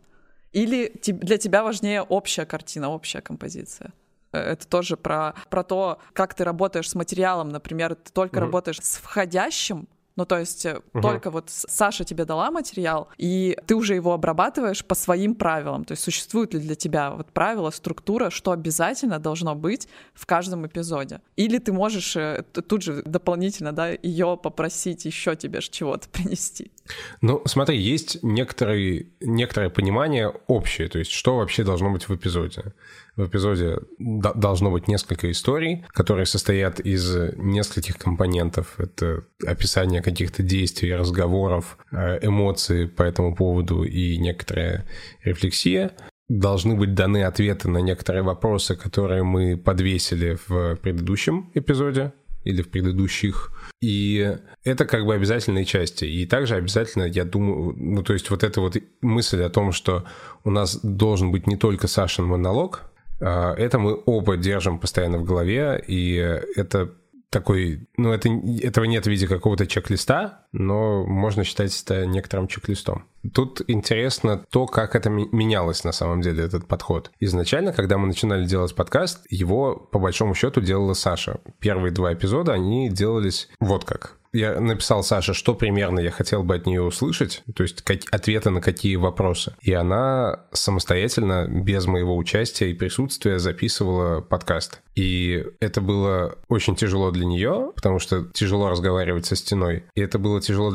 Или 0.51 0.91
для 1.05 1.37
тебя 1.37 1.63
важнее 1.63 2.01
общая 2.01 2.45
картина, 2.45 2.89
общая 2.89 3.21
композиция? 3.21 3.93
Э, 4.31 4.39
это 4.39 4.67
тоже 4.67 4.97
про, 4.97 5.33
про 5.49 5.63
то, 5.63 5.99
как 6.13 6.33
ты 6.33 6.43
работаешь 6.43 6.89
с 6.89 6.95
материалом. 6.95 7.49
Например, 7.49 7.95
ты 7.95 8.11
только 8.11 8.37
mm-hmm. 8.37 8.41
работаешь 8.41 8.79
с 8.81 8.97
входящим 8.97 9.87
ну, 10.19 10.25
то 10.25 10.37
есть 10.37 10.65
угу. 10.65 11.01
только 11.01 11.31
вот 11.31 11.45
Саша 11.47 12.03
тебе 12.03 12.25
дала 12.25 12.51
материал, 12.51 13.07
и 13.17 13.57
ты 13.67 13.75
уже 13.75 13.95
его 13.95 14.11
обрабатываешь 14.11 14.83
по 14.83 14.93
своим 14.93 15.33
правилам. 15.33 15.85
То 15.85 15.93
есть 15.93 16.03
существует 16.03 16.53
ли 16.53 16.59
для 16.59 16.75
тебя 16.75 17.11
вот 17.11 17.31
правила, 17.31 17.69
структура, 17.69 18.29
что 18.29 18.51
обязательно 18.51 19.19
должно 19.19 19.55
быть 19.55 19.87
в 20.13 20.25
каждом 20.25 20.67
эпизоде? 20.67 21.21
Или 21.37 21.57
ты 21.57 21.71
можешь 21.71 22.17
э, 22.17 22.43
тут 22.67 22.81
же 22.81 23.01
дополнительно, 23.03 23.71
да, 23.71 23.91
ее 23.91 24.37
попросить 24.43 25.05
еще 25.05 25.37
тебе 25.37 25.61
чего-то 25.61 26.09
принести? 26.11 26.73
Ну, 27.21 27.41
смотри, 27.45 27.77
есть 27.77 28.21
некоторые, 28.21 29.07
некоторое 29.21 29.69
понимание 29.69 30.33
общее, 30.47 30.89
то 30.89 30.99
есть 30.99 31.11
что 31.11 31.37
вообще 31.37 31.63
должно 31.63 31.91
быть 31.91 32.09
в 32.09 32.13
эпизоде 32.13 32.73
в 33.15 33.25
эпизоде 33.25 33.79
должно 33.97 34.71
быть 34.71 34.87
несколько 34.87 35.29
историй, 35.31 35.85
которые 35.91 36.25
состоят 36.25 36.79
из 36.79 37.15
нескольких 37.35 37.97
компонентов. 37.97 38.79
Это 38.79 39.23
описание 39.45 40.01
каких-то 40.01 40.43
действий, 40.43 40.95
разговоров, 40.95 41.77
э, 41.91 42.19
эмоций 42.21 42.87
по 42.87 43.03
этому 43.03 43.35
поводу 43.35 43.83
и 43.83 44.17
некоторая 44.17 44.85
рефлексия. 45.23 45.91
Должны 46.29 46.75
быть 46.75 46.93
даны 46.93 47.23
ответы 47.23 47.69
на 47.69 47.79
некоторые 47.79 48.21
вопросы, 48.23 48.75
которые 48.75 49.23
мы 49.23 49.57
подвесили 49.57 50.37
в 50.47 50.75
предыдущем 50.75 51.49
эпизоде 51.55 52.13
или 52.43 52.61
в 52.61 52.69
предыдущих. 52.69 53.51
И 53.81 54.37
это 54.63 54.85
как 54.85 55.05
бы 55.05 55.13
обязательные 55.13 55.65
части. 55.65 56.05
И 56.05 56.25
также 56.25 56.55
обязательно, 56.55 57.03
я 57.03 57.25
думаю, 57.25 57.73
ну 57.77 58.03
то 58.03 58.13
есть 58.13 58.29
вот 58.29 58.43
эта 58.43 58.61
вот 58.61 58.77
мысль 59.01 59.41
о 59.43 59.49
том, 59.49 59.71
что 59.71 60.05
у 60.43 60.51
нас 60.51 60.79
должен 60.83 61.31
быть 61.31 61.47
не 61.47 61.57
только 61.57 61.87
Сашин 61.87 62.25
монолог, 62.25 62.88
это 63.19 63.79
мы 63.79 64.01
оба 64.05 64.37
держим 64.37 64.79
постоянно 64.79 65.17
в 65.17 65.23
голове, 65.23 65.83
и 65.87 66.15
это 66.55 66.93
такой, 67.29 67.87
ну, 67.97 68.11
это, 68.11 68.29
этого 68.61 68.85
нет 68.85 69.05
в 69.05 69.09
виде 69.09 69.27
какого-то 69.27 69.67
чек-листа, 69.67 70.47
но 70.51 71.05
можно 71.05 71.43
считать 71.43 71.79
это 71.81 72.05
некоторым 72.05 72.47
чек-листом. 72.47 73.05
Тут 73.33 73.61
интересно 73.67 74.45
то, 74.49 74.65
как 74.65 74.95
это 74.95 75.09
менялось 75.09 75.83
на 75.83 75.91
самом 75.91 76.21
деле, 76.21 76.43
этот 76.43 76.67
подход. 76.67 77.11
Изначально, 77.19 77.73
когда 77.73 77.97
мы 77.97 78.07
начинали 78.07 78.45
делать 78.45 78.75
подкаст, 78.75 79.25
его, 79.29 79.75
по 79.75 79.99
большому 79.99 80.35
счету, 80.35 80.61
делала 80.61 80.93
Саша. 80.93 81.39
Первые 81.59 81.91
два 81.91 82.13
эпизода, 82.13 82.53
они 82.53 82.89
делались 82.89 83.49
вот 83.59 83.83
как 83.83 84.19
я 84.33 84.59
написал 84.59 85.03
Саше, 85.03 85.33
что 85.33 85.55
примерно 85.55 85.99
я 85.99 86.11
хотел 86.11 86.43
бы 86.43 86.55
от 86.55 86.65
нее 86.65 86.81
услышать, 86.81 87.43
то 87.55 87.63
есть 87.63 87.81
как, 87.81 88.01
ответы 88.11 88.49
на 88.49 88.61
какие 88.61 88.95
вопросы. 88.95 89.55
И 89.61 89.73
она 89.73 90.45
самостоятельно, 90.51 91.47
без 91.47 91.85
моего 91.87 92.15
участия 92.15 92.69
и 92.69 92.75
присутствия, 92.75 93.39
записывала 93.39 94.21
подкаст. 94.21 94.81
И 94.95 95.45
это 95.59 95.81
было 95.81 96.37
очень 96.47 96.75
тяжело 96.75 97.11
для 97.11 97.25
нее, 97.25 97.71
потому 97.75 97.99
что 97.99 98.25
тяжело 98.25 98.69
разговаривать 98.69 99.25
со 99.25 99.35
стеной. 99.35 99.85
И 99.95 100.01
это 100.01 100.19
было 100.19 100.38
тяжело, 100.39 100.73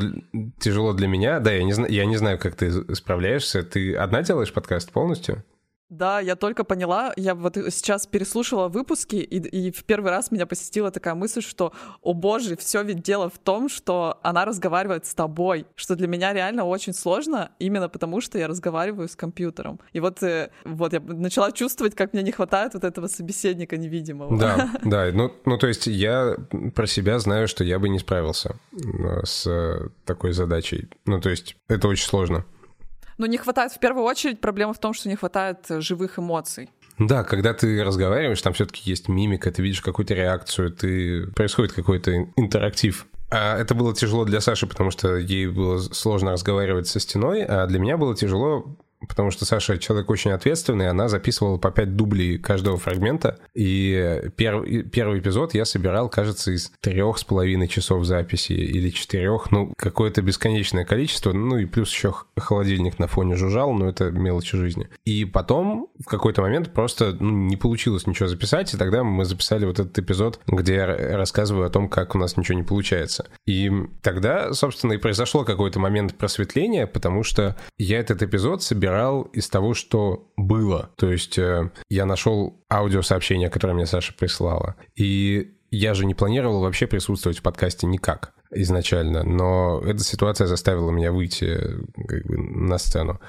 тяжело 0.59 0.93
для 0.93 1.07
меня. 1.07 1.39
Да, 1.39 1.51
я 1.51 1.63
не, 1.63 1.73
знаю, 1.73 1.91
я 1.91 2.05
не 2.05 2.17
знаю, 2.17 2.37
как 2.39 2.55
ты 2.55 2.95
справляешься. 2.95 3.63
Ты 3.63 3.95
одна 3.95 4.21
делаешь 4.23 4.53
подкаст 4.53 4.91
полностью? 4.91 5.43
Да, 5.95 6.19
я 6.19 6.35
только 6.35 6.63
поняла, 6.63 7.13
я 7.15 7.35
вот 7.35 7.55
сейчас 7.55 8.05
переслушала 8.05 8.67
выпуски, 8.67 9.15
и, 9.15 9.37
и 9.37 9.71
в 9.71 9.85
первый 9.85 10.11
раз 10.11 10.29
меня 10.31 10.45
посетила 10.45 10.91
такая 10.91 11.15
мысль, 11.15 11.41
что, 11.41 11.71
о 12.01 12.13
боже, 12.13 12.57
все 12.57 12.83
ведь 12.83 13.01
дело 13.01 13.29
в 13.29 13.37
том, 13.37 13.69
что 13.69 14.19
она 14.21 14.45
разговаривает 14.45 15.05
с 15.05 15.13
тобой, 15.13 15.65
что 15.75 15.95
для 15.95 16.07
меня 16.07 16.33
реально 16.33 16.65
очень 16.65 16.93
сложно, 16.93 17.51
именно 17.59 17.87
потому 17.87 18.19
что 18.21 18.37
я 18.37 18.47
разговариваю 18.47 19.07
с 19.07 19.15
компьютером. 19.15 19.79
И 19.93 19.99
вот, 20.01 20.21
э, 20.23 20.49
вот 20.65 20.93
я 20.93 20.99
начала 20.99 21.51
чувствовать, 21.51 21.95
как 21.95 22.13
мне 22.13 22.23
не 22.23 22.31
хватает 22.31 22.73
вот 22.73 22.83
этого 22.83 23.07
собеседника 23.07 23.77
невидимого. 23.77 24.37
Да, 24.37 24.71
да, 24.83 25.09
ну, 25.13 25.31
ну 25.45 25.57
то 25.57 25.67
есть 25.67 25.87
я 25.87 26.35
про 26.73 26.87
себя 26.87 27.19
знаю, 27.19 27.47
что 27.47 27.63
я 27.63 27.79
бы 27.79 27.87
не 27.87 27.99
справился 27.99 28.55
э, 28.73 29.25
с 29.25 29.89
такой 30.03 30.33
задачей. 30.33 30.89
Ну 31.05 31.21
то 31.21 31.29
есть 31.29 31.55
это 31.69 31.87
очень 31.87 32.07
сложно. 32.07 32.45
Но 33.17 33.25
не 33.25 33.37
хватает, 33.37 33.71
в 33.71 33.79
первую 33.79 34.05
очередь, 34.05 34.41
проблема 34.41 34.73
в 34.73 34.79
том, 34.79 34.93
что 34.93 35.09
не 35.09 35.15
хватает 35.15 35.59
э, 35.69 35.81
живых 35.81 36.19
эмоций. 36.19 36.69
Да, 36.97 37.23
когда 37.23 37.53
ты 37.53 37.83
разговариваешь, 37.83 38.41
там 38.41 38.53
все-таки 38.53 38.89
есть 38.89 39.09
мимика, 39.09 39.51
ты 39.51 39.61
видишь 39.61 39.81
какую-то 39.81 40.13
реакцию, 40.13 40.71
ты 40.71 41.27
происходит 41.27 41.73
какой-то 41.73 42.27
интерактив. 42.35 43.05
А 43.29 43.57
это 43.57 43.73
было 43.75 43.93
тяжело 43.93 44.23
для 44.23 44.39
Саши, 44.39 44.67
потому 44.67 44.91
что 44.91 45.17
ей 45.17 45.47
было 45.47 45.79
сложно 45.79 46.31
разговаривать 46.31 46.87
со 46.87 46.99
стеной, 46.99 47.43
а 47.43 47.65
для 47.67 47.79
меня 47.79 47.97
было 47.97 48.15
тяжело 48.15 48.77
потому 49.07 49.31
что 49.31 49.45
Саша 49.45 49.77
человек 49.77 50.09
очень 50.09 50.31
ответственный, 50.31 50.89
она 50.89 51.07
записывала 51.07 51.57
по 51.57 51.71
5 51.71 51.95
дублей 51.95 52.37
каждого 52.37 52.77
фрагмента, 52.77 53.39
и 53.53 54.21
первый, 54.35 54.83
первый 54.83 55.19
эпизод 55.19 55.53
я 55.53 55.65
собирал, 55.65 56.09
кажется, 56.09 56.51
из 56.51 56.71
трех 56.81 57.17
с 57.17 57.23
половиной 57.23 57.67
часов 57.67 58.05
записи 58.05 58.53
или 58.53 58.89
четырех, 58.89 59.51
ну, 59.51 59.73
какое-то 59.77 60.21
бесконечное 60.21 60.85
количество, 60.85 61.33
ну 61.33 61.57
и 61.57 61.65
плюс 61.65 61.91
еще 61.91 62.13
холодильник 62.37 62.99
на 62.99 63.07
фоне 63.07 63.35
жужжал, 63.35 63.73
но 63.73 63.89
это 63.89 64.11
мелочи 64.11 64.57
жизни. 64.57 64.89
И 65.05 65.25
потом 65.25 65.89
в 66.03 66.05
какой-то 66.05 66.41
момент 66.41 66.73
просто 66.73 67.15
ну, 67.19 67.31
не 67.31 67.57
получилось 67.57 68.07
ничего 68.07 68.27
записать, 68.27 68.73
и 68.73 68.77
тогда 68.77 69.03
мы 69.03 69.25
записали 69.25 69.65
вот 69.65 69.79
этот 69.79 69.97
эпизод, 69.97 70.39
где 70.47 70.75
я 70.75 71.17
рассказываю 71.17 71.67
о 71.67 71.69
том, 71.69 71.89
как 71.89 72.15
у 72.15 72.17
нас 72.17 72.37
ничего 72.37 72.57
не 72.57 72.63
получается. 72.63 73.27
И 73.45 73.71
тогда, 74.01 74.53
собственно, 74.53 74.93
и 74.93 74.97
произошло 74.97 75.43
какой-то 75.43 75.79
момент 75.79 76.15
просветления, 76.15 76.87
потому 76.87 77.23
что 77.23 77.55
я 77.77 77.99
этот 77.99 78.23
эпизод 78.23 78.63
собирал 78.63 78.94
собирал 78.95 79.23
из 79.23 79.49
того, 79.49 79.73
что 79.73 80.27
было. 80.37 80.89
То 80.95 81.11
есть 81.11 81.37
э, 81.37 81.71
я 81.89 82.05
нашел 82.05 82.63
аудиосообщение, 82.71 83.49
которое 83.49 83.73
мне 83.73 83.85
Саша 83.85 84.13
прислала. 84.13 84.75
И 84.95 85.51
я 85.71 85.93
же 85.93 86.05
не 86.05 86.15
планировал 86.15 86.61
вообще 86.61 86.87
присутствовать 86.87 87.39
в 87.39 87.41
подкасте 87.41 87.87
никак 87.87 88.33
изначально, 88.51 89.23
но 89.23 89.81
эта 89.85 90.03
ситуация 90.03 90.47
заставила 90.47 90.91
меня 90.91 91.11
выйти 91.11 91.59
как 92.07 92.25
бы, 92.25 92.37
на 92.37 92.77
сцену. 92.77 93.19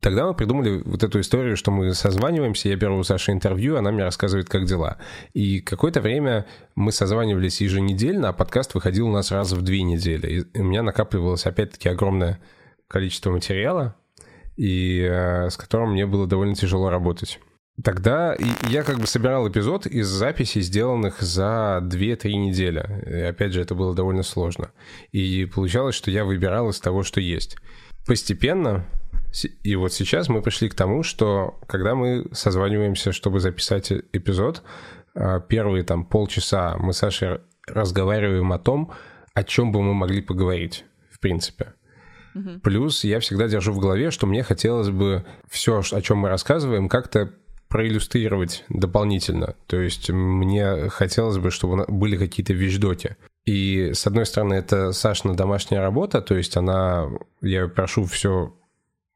Тогда 0.00 0.26
мы 0.26 0.34
придумали 0.34 0.82
вот 0.84 1.04
эту 1.04 1.20
историю, 1.20 1.56
что 1.56 1.70
мы 1.70 1.94
созваниваемся, 1.94 2.68
я 2.68 2.76
беру 2.76 2.98
у 2.98 3.04
Саши 3.04 3.30
интервью, 3.30 3.76
она 3.76 3.92
мне 3.92 4.02
рассказывает, 4.02 4.48
как 4.48 4.64
дела. 4.64 4.96
И 5.34 5.60
какое-то 5.60 6.00
время 6.00 6.46
мы 6.74 6.90
созванивались 6.90 7.60
еженедельно, 7.60 8.30
а 8.30 8.32
подкаст 8.32 8.74
выходил 8.74 9.08
у 9.08 9.12
нас 9.12 9.30
раз 9.30 9.52
в 9.52 9.62
две 9.62 9.82
недели. 9.82 10.40
И 10.54 10.58
у 10.58 10.64
меня 10.64 10.82
накапливалось 10.82 11.46
опять-таки 11.46 11.88
огромное 11.90 12.40
количество 12.88 13.30
материала, 13.30 13.94
и 14.60 15.00
э, 15.00 15.48
с 15.48 15.56
которым 15.56 15.92
мне 15.92 16.04
было 16.04 16.26
довольно 16.26 16.54
тяжело 16.54 16.90
работать. 16.90 17.40
Тогда 17.82 18.36
я 18.68 18.82
как 18.82 18.98
бы 18.98 19.06
собирал 19.06 19.48
эпизод 19.48 19.86
из 19.86 20.06
записей, 20.06 20.60
сделанных 20.60 21.22
за 21.22 21.80
2-3 21.82 22.32
недели. 22.34 22.84
И 23.06 23.22
опять 23.22 23.54
же, 23.54 23.62
это 23.62 23.74
было 23.74 23.94
довольно 23.94 24.22
сложно. 24.22 24.70
И 25.12 25.46
получалось, 25.46 25.94
что 25.94 26.10
я 26.10 26.26
выбирал 26.26 26.68
из 26.68 26.78
того, 26.78 27.04
что 27.04 27.22
есть. 27.22 27.56
Постепенно, 28.06 28.84
и 29.62 29.76
вот 29.76 29.94
сейчас 29.94 30.28
мы 30.28 30.42
пришли 30.42 30.68
к 30.68 30.74
тому, 30.74 31.02
что 31.04 31.58
когда 31.66 31.94
мы 31.94 32.26
созваниваемся, 32.32 33.12
чтобы 33.12 33.40
записать 33.40 33.90
эпизод, 33.90 34.62
а, 35.14 35.40
первые 35.40 35.84
там 35.84 36.04
полчаса 36.04 36.76
мы 36.78 36.92
с 36.92 36.98
Сашей 36.98 37.38
разговариваем 37.66 38.52
о 38.52 38.58
том, 38.58 38.92
о 39.32 39.42
чем 39.42 39.72
бы 39.72 39.80
мы 39.80 39.94
могли 39.94 40.20
поговорить, 40.20 40.84
в 41.10 41.18
принципе. 41.18 41.72
Угу. 42.34 42.60
Плюс 42.62 43.04
я 43.04 43.20
всегда 43.20 43.48
держу 43.48 43.72
в 43.72 43.78
голове, 43.78 44.10
что 44.10 44.26
мне 44.26 44.42
хотелось 44.42 44.90
бы 44.90 45.24
все, 45.48 45.82
о 45.92 46.02
чем 46.02 46.18
мы 46.18 46.28
рассказываем, 46.28 46.88
как-то 46.88 47.32
проиллюстрировать 47.68 48.64
дополнительно. 48.68 49.54
То 49.66 49.80
есть 49.80 50.10
мне 50.10 50.88
хотелось 50.88 51.38
бы, 51.38 51.50
чтобы 51.50 51.86
были 51.88 52.16
какие-то 52.16 52.52
вещдоки. 52.52 53.16
И, 53.46 53.92
с 53.94 54.06
одной 54.06 54.26
стороны, 54.26 54.54
это 54.54 54.92
Сашина 54.92 55.34
домашняя 55.34 55.80
работа, 55.80 56.20
то 56.20 56.34
есть 56.36 56.56
она, 56.56 57.08
я 57.40 57.68
прошу 57.68 58.04
все 58.04 58.54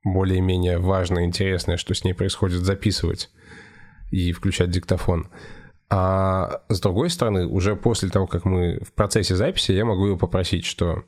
более-менее 0.04 0.78
важное, 0.78 1.24
интересное, 1.24 1.76
что 1.76 1.94
с 1.94 2.04
ней 2.04 2.14
происходит, 2.14 2.60
записывать 2.60 3.30
и 4.10 4.32
включать 4.32 4.70
диктофон. 4.70 5.28
А 5.90 6.62
с 6.68 6.80
другой 6.80 7.10
стороны, 7.10 7.46
уже 7.46 7.76
после 7.76 8.08
того, 8.08 8.26
как 8.26 8.44
мы 8.44 8.78
в 8.84 8.92
процессе 8.92 9.34
записи, 9.34 9.72
я 9.72 9.84
могу 9.84 10.06
ее 10.08 10.16
попросить, 10.16 10.64
что 10.64 11.04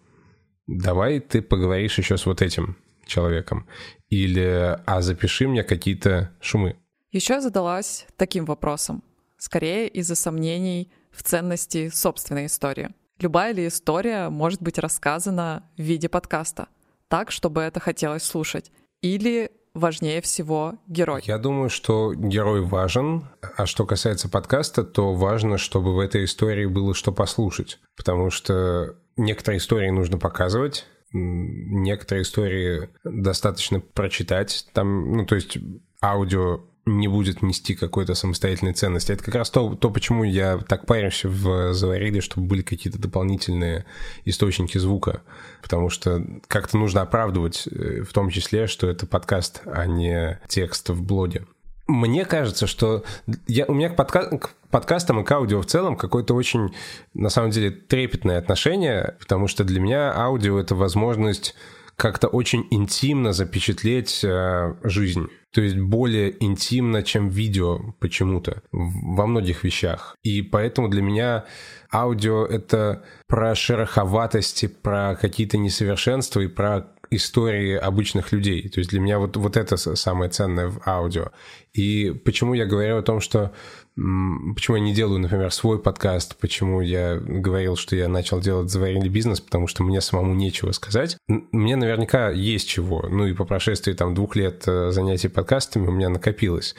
давай 0.66 1.20
ты 1.20 1.42
поговоришь 1.42 1.98
еще 1.98 2.16
с 2.16 2.26
вот 2.26 2.42
этим 2.42 2.76
человеком. 3.04 3.66
Или, 4.08 4.78
а 4.84 5.02
запиши 5.02 5.48
мне 5.48 5.62
какие-то 5.62 6.32
шумы. 6.40 6.76
Еще 7.12 7.34
я 7.34 7.40
задалась 7.40 8.06
таким 8.16 8.44
вопросом, 8.44 9.02
скорее 9.38 9.88
из-за 9.88 10.14
сомнений 10.14 10.92
в 11.12 11.22
ценности 11.22 11.88
собственной 11.88 12.46
истории. 12.46 12.90
Любая 13.18 13.52
ли 13.52 13.66
история 13.68 14.28
может 14.28 14.60
быть 14.60 14.78
рассказана 14.78 15.64
в 15.78 15.82
виде 15.82 16.08
подкаста, 16.08 16.68
так, 17.08 17.30
чтобы 17.30 17.62
это 17.62 17.80
хотелось 17.80 18.24
слушать? 18.24 18.70
Или 19.00 19.50
важнее 19.72 20.20
всего 20.20 20.74
герой? 20.86 21.22
Я 21.24 21.38
думаю, 21.38 21.70
что 21.70 22.12
герой 22.14 22.60
важен. 22.60 23.28
А 23.56 23.64
что 23.64 23.86
касается 23.86 24.28
подкаста, 24.28 24.84
то 24.84 25.14
важно, 25.14 25.56
чтобы 25.56 25.94
в 25.94 25.98
этой 25.98 26.24
истории 26.24 26.66
было 26.66 26.94
что 26.94 27.12
послушать. 27.12 27.78
Потому 27.96 28.30
что 28.30 28.96
некоторые 29.16 29.58
истории 29.58 29.90
нужно 29.90 30.18
показывать, 30.18 30.86
некоторые 31.12 32.22
истории 32.22 32.88
достаточно 33.04 33.80
прочитать. 33.80 34.66
Там, 34.72 35.12
ну, 35.12 35.26
то 35.26 35.34
есть 35.34 35.58
аудио 36.02 36.60
не 36.86 37.08
будет 37.08 37.42
нести 37.42 37.74
какой-то 37.74 38.14
самостоятельной 38.14 38.72
ценности. 38.72 39.10
Это 39.10 39.24
как 39.24 39.34
раз 39.34 39.50
то, 39.50 39.74
то 39.74 39.90
почему 39.90 40.22
я 40.22 40.58
так 40.58 40.86
парюсь 40.86 41.24
в 41.24 41.74
заварили, 41.74 42.20
чтобы 42.20 42.46
были 42.46 42.62
какие-то 42.62 43.00
дополнительные 43.00 43.84
источники 44.24 44.78
звука. 44.78 45.22
Потому 45.62 45.90
что 45.90 46.24
как-то 46.46 46.78
нужно 46.78 47.02
оправдывать 47.02 47.66
э, 47.66 48.02
в 48.02 48.12
том 48.12 48.30
числе, 48.30 48.68
что 48.68 48.88
это 48.88 49.04
подкаст, 49.04 49.62
а 49.66 49.86
не 49.86 50.38
текст 50.46 50.90
в 50.90 51.02
блоге. 51.02 51.46
Мне 51.86 52.24
кажется, 52.24 52.66
что 52.66 53.04
я, 53.46 53.64
у 53.66 53.74
меня 53.74 53.90
к, 53.90 53.96
подка 53.96 54.38
к 54.38 54.54
подкастам 54.70 55.20
и 55.20 55.24
к 55.24 55.30
аудио 55.30 55.60
в 55.62 55.66
целом 55.66 55.96
какое-то 55.96 56.34
очень, 56.34 56.74
на 57.14 57.28
самом 57.28 57.50
деле, 57.50 57.70
трепетное 57.70 58.38
отношение, 58.38 59.16
потому 59.20 59.46
что 59.46 59.64
для 59.64 59.80
меня 59.80 60.12
аудио— 60.12 60.58
это 60.60 60.74
возможность 60.74 61.54
как-то 61.96 62.28
очень 62.28 62.66
интимно 62.70 63.32
запечатлеть 63.32 64.22
э, 64.22 64.74
жизнь. 64.82 65.28
То 65.52 65.62
есть 65.62 65.78
более 65.78 66.44
интимно, 66.44 67.02
чем 67.02 67.30
видео 67.30 67.94
почему-то 67.98 68.62
во 68.72 69.26
многих 69.26 69.64
вещах. 69.64 70.14
И 70.22 70.42
поэтому 70.42 70.88
для 70.88 71.00
меня 71.00 71.46
аудио— 71.90 72.44
это 72.46 73.04
про 73.26 73.54
шероховатости, 73.54 74.66
про 74.66 75.16
какие-то 75.18 75.56
несовершенства 75.56 76.40
и 76.40 76.48
про 76.48 76.88
истории 77.10 77.74
обычных 77.74 78.32
людей. 78.32 78.68
То 78.68 78.80
есть 78.80 78.90
для 78.90 79.00
меня 79.00 79.18
вот, 79.18 79.36
вот 79.36 79.56
это 79.56 79.76
самое 79.76 80.30
ценное 80.30 80.68
в 80.68 80.80
аудио. 80.86 81.30
И 81.72 82.10
почему 82.24 82.54
я 82.54 82.66
говорю 82.66 82.98
о 82.98 83.02
том, 83.02 83.20
что 83.20 83.52
почему 83.94 84.76
я 84.76 84.82
не 84.82 84.94
делаю, 84.94 85.20
например, 85.20 85.50
свой 85.50 85.80
подкаст, 85.80 86.36
почему 86.36 86.80
я 86.80 87.16
говорил, 87.16 87.76
что 87.76 87.96
я 87.96 88.08
начал 88.08 88.40
делать 88.40 88.70
заварили 88.70 89.08
бизнес, 89.08 89.40
потому 89.40 89.66
что 89.66 89.82
мне 89.82 90.00
самому 90.00 90.34
нечего 90.34 90.72
сказать. 90.72 91.16
Мне 91.28 91.76
наверняка 91.76 92.30
есть 92.30 92.68
чего. 92.68 93.06
Ну 93.08 93.26
и 93.26 93.32
по 93.32 93.44
прошествии 93.44 93.92
там 93.92 94.14
двух 94.14 94.36
лет 94.36 94.64
э, 94.66 94.90
занятий 94.90 95.28
подкастами 95.28 95.86
у 95.86 95.92
меня 95.92 96.10
накопилось. 96.10 96.74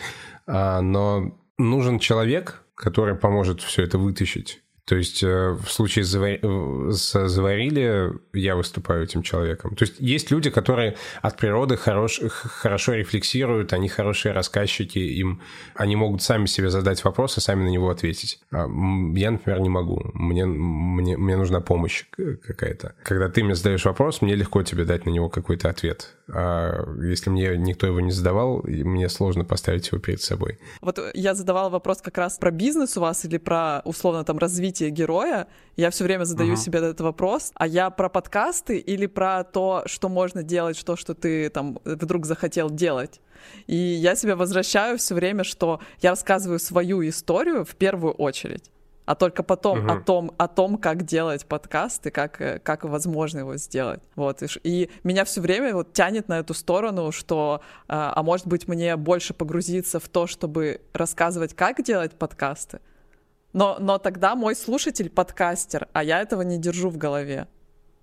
А, 0.46 0.82
но 0.82 1.38
нужен 1.58 2.00
человек, 2.00 2.64
который 2.76 3.16
поможет 3.16 3.62
все 3.62 3.84
это 3.84 3.98
вытащить. 3.98 4.62
То 4.88 4.96
есть 4.96 5.22
э, 5.22 5.52
в 5.52 5.70
случае 5.70 6.06
с, 6.06 6.08
завар... 6.08 6.40
с 6.94 7.28
заварили 7.28 8.14
я 8.32 8.56
выступаю 8.56 9.04
этим 9.04 9.22
человеком. 9.22 9.76
То 9.76 9.84
есть 9.84 9.96
есть 10.00 10.32
люди, 10.32 10.50
которые 10.50 10.96
от 11.22 11.36
природы 11.36 11.76
хорош... 11.76 12.22
хорошо 12.26 12.94
рефлексируют, 12.94 13.74
они 13.74 13.90
хорошие 13.90 14.32
рассказчики, 14.32 15.00
им 15.00 15.42
они 15.76 15.98
могут 15.98 16.22
сами 16.22 16.46
себе 16.46 16.70
задать 16.70 17.04
вопрос 17.04 17.38
и 17.38 17.42
сами 17.42 17.64
на 17.64 17.68
него 17.68 17.90
ответить. 17.90 18.40
А 18.52 18.60
я, 19.16 19.32
например, 19.32 19.60
не 19.60 19.70
могу. 19.70 20.10
Мне, 20.14 20.46
мне, 20.46 21.18
мне 21.18 21.36
нужна 21.36 21.60
помощь 21.60 22.06
какая-то. 22.16 22.96
Когда 23.04 23.28
ты 23.28 23.44
мне 23.44 23.56
задаешь 23.56 23.84
вопрос, 23.84 24.22
мне 24.22 24.36
легко 24.36 24.64
тебе 24.64 24.86
дать 24.86 25.06
на 25.06 25.10
него 25.10 25.28
какой-то 25.28 25.70
ответ. 25.70 26.16
А 26.30 26.86
если 27.02 27.30
мне 27.30 27.58
никто 27.58 27.88
его 27.88 28.00
не 28.00 28.12
задавал, 28.12 28.64
мне 28.64 29.10
сложно 29.10 29.44
поставить 29.44 29.88
его 29.88 30.00
перед 30.00 30.22
собой. 30.22 30.60
Вот 30.80 31.00
я 31.14 31.34
задавала 31.34 31.70
вопрос 31.70 32.02
как 32.02 32.18
раз 32.18 32.38
про 32.38 32.52
бизнес 32.52 32.96
у 32.96 33.02
вас 33.02 33.26
или 33.26 33.38
про 33.38 33.82
условно 33.84 34.24
там 34.24 34.38
развитие 34.38 34.77
развитие 34.78 34.90
героя, 34.90 35.48
я 35.76 35.90
все 35.90 36.04
время 36.04 36.26
задаю 36.26 36.54
uh-huh. 36.54 36.58
себе 36.58 36.80
этот 36.80 37.02
вопрос, 37.02 37.52
а 37.56 37.68
я 37.68 37.90
про 37.90 38.10
подкасты 38.10 38.78
или 38.78 39.08
про 39.08 39.44
то, 39.44 39.84
что 39.86 40.10
можно 40.10 40.44
делать, 40.44 40.78
что, 40.78 40.96
что 40.96 41.14
ты 41.14 41.50
там 41.50 41.80
вдруг 41.86 42.26
захотел 42.26 42.70
делать. 42.70 43.22
И 43.68 43.76
я 43.76 44.16
себя 44.16 44.36
возвращаю 44.36 44.98
все 44.98 45.16
время, 45.16 45.44
что 45.44 45.80
я 46.02 46.12
рассказываю 46.12 46.60
свою 46.60 47.08
историю 47.08 47.64
в 47.64 47.76
первую 47.76 48.14
очередь 48.14 48.72
а 49.06 49.16
только 49.16 49.42
потом 49.42 49.78
uh-huh. 49.78 50.02
о 50.02 50.04
том, 50.04 50.32
о 50.38 50.48
том, 50.48 50.78
как 50.78 51.04
делать 51.04 51.46
подкаст 51.46 52.06
и 52.08 52.10
как, 52.10 52.42
э, 52.42 52.60
как 52.60 52.84
возможно 52.84 53.40
его 53.40 53.56
сделать. 53.58 54.02
Вот. 54.18 54.44
И, 54.44 54.48
и 54.64 54.90
меня 55.06 55.24
все 55.24 55.40
время 55.40 55.74
вот 55.74 55.94
тянет 55.94 56.28
на 56.28 56.40
эту 56.40 56.54
сторону, 56.54 57.14
что, 57.14 57.62
а, 57.88 58.12
а 58.14 58.22
может 58.22 58.48
быть, 58.48 58.68
мне 58.68 58.98
больше 58.98 59.34
погрузиться 59.34 60.02
в 60.02 60.10
то, 60.10 60.28
чтобы 60.28 60.82
рассказывать, 60.94 61.54
как 61.54 61.82
делать 61.84 62.12
подкасты, 62.20 62.80
но, 63.54 63.78
но 63.80 63.98
тогда 63.98 64.36
мой 64.36 64.56
слушатель 64.56 65.10
подкастер, 65.10 65.88
а 65.94 66.04
я 66.04 66.22
этого 66.22 66.42
не 66.42 66.58
держу 66.58 66.90
в 66.90 66.98
голове. 66.98 67.48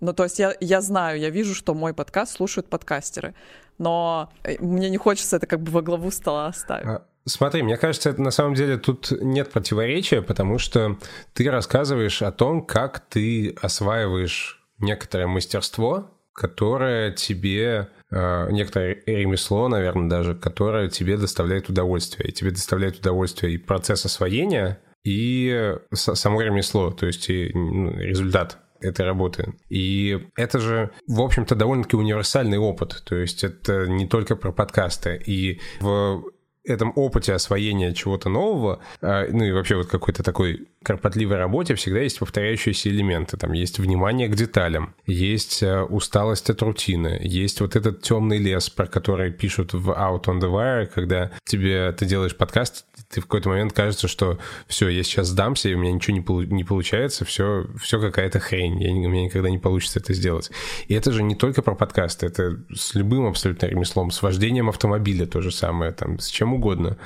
Ну, 0.00 0.12
то 0.12 0.24
есть 0.24 0.38
я, 0.38 0.54
я 0.60 0.80
знаю, 0.80 1.18
я 1.18 1.30
вижу, 1.30 1.54
что 1.54 1.74
мой 1.74 1.94
подкаст 1.94 2.32
слушают 2.36 2.68
подкастеры, 2.68 3.34
но 3.78 4.30
э, 4.42 4.56
мне 4.58 4.90
не 4.90 4.96
хочется 4.96 5.36
это 5.36 5.46
как 5.46 5.62
бы 5.62 5.70
во 5.70 5.82
главу 5.82 6.10
стола 6.10 6.46
оставить. 6.46 6.86
А, 6.86 7.06
смотри, 7.24 7.62
мне 7.62 7.76
кажется, 7.76 8.10
это 8.10 8.20
на 8.20 8.30
самом 8.30 8.54
деле 8.54 8.76
тут 8.76 9.12
нет 9.22 9.50
противоречия, 9.50 10.20
потому 10.20 10.58
что 10.58 10.98
ты 11.32 11.50
рассказываешь 11.50 12.22
о 12.22 12.32
том, 12.32 12.64
как 12.64 13.00
ты 13.00 13.56
осваиваешь 13.62 14.62
некоторое 14.78 15.26
мастерство, 15.26 16.10
которое 16.34 17.12
тебе 17.12 17.88
э, 18.10 18.50
некоторое 18.50 19.02
ремесло, 19.06 19.68
наверное, 19.68 20.10
даже, 20.10 20.34
которое 20.34 20.88
тебе 20.88 21.16
доставляет 21.16 21.68
удовольствие. 21.68 22.28
И 22.28 22.32
тебе 22.32 22.50
доставляет 22.50 22.98
удовольствие 22.98 23.54
и 23.54 23.58
процесс 23.58 24.04
освоения, 24.04 24.80
и 25.04 25.74
само 25.92 26.40
ремесло, 26.40 26.90
то 26.90 27.06
есть 27.06 27.28
и 27.30 27.50
ну, 27.54 27.92
результат 27.96 28.58
этой 28.80 29.04
работы. 29.04 29.54
И 29.68 30.26
это 30.36 30.58
же, 30.58 30.90
в 31.06 31.20
общем-то, 31.20 31.54
довольно-таки 31.54 31.96
универсальный 31.96 32.58
опыт. 32.58 33.02
То 33.04 33.16
есть 33.16 33.44
это 33.44 33.86
не 33.86 34.06
только 34.06 34.36
про 34.36 34.52
подкасты. 34.52 35.20
И 35.24 35.60
в 35.80 36.24
этом 36.64 36.92
опыте 36.96 37.34
освоения 37.34 37.92
чего-то 37.92 38.28
нового, 38.28 38.80
а, 39.00 39.26
ну 39.30 39.44
и 39.44 39.52
вообще 39.52 39.76
вот 39.76 39.86
какой-то 39.86 40.22
такой 40.22 40.68
кропотливой 40.84 41.38
работе 41.38 41.74
всегда 41.74 42.00
есть 42.00 42.18
повторяющиеся 42.18 42.88
элементы. 42.90 43.36
Там 43.36 43.52
есть 43.52 43.78
внимание 43.78 44.28
к 44.28 44.36
деталям, 44.36 44.94
есть 45.06 45.62
э, 45.62 45.82
усталость 45.82 46.50
от 46.50 46.62
рутины, 46.62 47.18
есть 47.22 47.60
вот 47.60 47.74
этот 47.74 48.02
темный 48.02 48.38
лес, 48.38 48.70
про 48.70 48.86
который 48.86 49.32
пишут 49.32 49.72
в 49.72 49.90
Out 49.90 50.24
on 50.24 50.40
the 50.40 50.50
Wire, 50.50 50.86
когда 50.86 51.32
тебе 51.44 51.90
ты 51.92 52.06
делаешь 52.06 52.36
подкаст, 52.36 52.84
ты 53.10 53.20
в 53.20 53.24
какой-то 53.24 53.48
момент 53.48 53.72
кажется, 53.72 54.08
что 54.08 54.38
все, 54.66 54.88
я 54.88 55.02
сейчас 55.02 55.28
сдамся, 55.28 55.68
и 55.68 55.74
у 55.74 55.78
меня 55.78 55.92
ничего 55.92 56.16
не, 56.16 56.20
полу- 56.20 56.44
не 56.44 56.64
получается, 56.64 57.24
все, 57.24 57.66
все 57.80 58.00
какая-то 58.00 58.40
хрень, 58.40 58.82
я, 58.82 58.90
у 58.90 59.08
меня 59.08 59.24
никогда 59.24 59.50
не 59.50 59.58
получится 59.58 60.00
это 60.00 60.12
сделать. 60.12 60.50
И 60.88 60.94
это 60.94 61.12
же 61.12 61.22
не 61.22 61.34
только 61.34 61.62
про 61.62 61.74
подкасты, 61.74 62.26
это 62.26 62.60
с 62.74 62.94
любым 62.94 63.26
абсолютно 63.26 63.66
ремеслом, 63.66 64.10
с 64.10 64.22
вождением 64.22 64.68
автомобиля 64.68 65.26
то 65.26 65.40
же 65.40 65.50
самое, 65.50 65.92
там, 65.92 66.18
с 66.18 66.28
чем 66.28 66.54
угодно. 66.54 66.98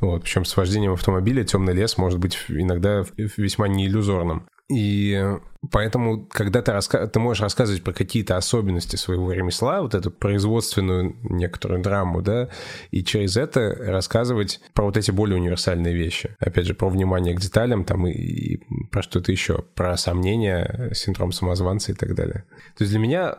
Вот, 0.00 0.22
причем 0.22 0.44
с 0.44 0.56
вождением 0.56 0.92
автомобиля 0.92 1.44
темный 1.44 1.74
лес 1.74 1.98
может 1.98 2.18
быть 2.18 2.38
иногда 2.48 3.04
весьма 3.36 3.68
не 3.68 3.86
иллюзорным. 3.86 4.48
И 4.70 5.18
поэтому, 5.70 6.26
когда 6.26 6.60
ты, 6.60 6.72
раска... 6.72 7.06
ты 7.06 7.18
можешь 7.18 7.42
рассказывать 7.42 7.82
про 7.82 7.94
какие-то 7.94 8.36
особенности 8.36 8.96
своего 8.96 9.32
ремесла, 9.32 9.80
вот 9.80 9.94
эту 9.94 10.10
производственную 10.10 11.16
некоторую 11.22 11.82
драму, 11.82 12.20
да, 12.20 12.50
и 12.90 13.02
через 13.02 13.38
это 13.38 13.74
рассказывать 13.78 14.60
про 14.74 14.84
вот 14.84 14.98
эти 14.98 15.10
более 15.10 15.38
универсальные 15.38 15.94
вещи. 15.94 16.36
Опять 16.38 16.66
же, 16.66 16.74
про 16.74 16.90
внимание 16.90 17.34
к 17.34 17.40
деталям 17.40 17.84
там 17.84 18.06
и, 18.06 18.12
и 18.12 18.60
про 18.90 19.02
что-то 19.02 19.32
еще, 19.32 19.64
про 19.74 19.96
сомнения, 19.96 20.90
синдром 20.92 21.32
самозванца 21.32 21.92
и 21.92 21.94
так 21.94 22.14
далее. 22.14 22.44
То 22.76 22.84
есть 22.84 22.92
для 22.92 23.00
меня 23.00 23.38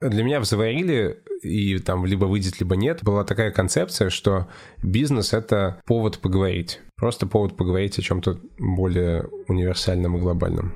для 0.00 0.22
меня 0.22 0.40
в 0.40 0.44
«Заварили» 0.44 1.22
и 1.42 1.78
там 1.78 2.04
либо 2.04 2.24
выйдет, 2.26 2.60
либо 2.60 2.76
нет, 2.76 3.02
была 3.02 3.24
такая 3.24 3.50
концепция, 3.50 4.10
что 4.10 4.48
бизнес— 4.82 5.32
это 5.32 5.80
повод 5.86 6.18
поговорить. 6.18 6.80
Просто 6.96 7.26
повод 7.26 7.56
поговорить 7.56 7.98
о 7.98 8.02
чем-то 8.02 8.38
более 8.58 9.28
универсальном 9.48 10.16
и 10.16 10.20
глобальном. 10.20 10.74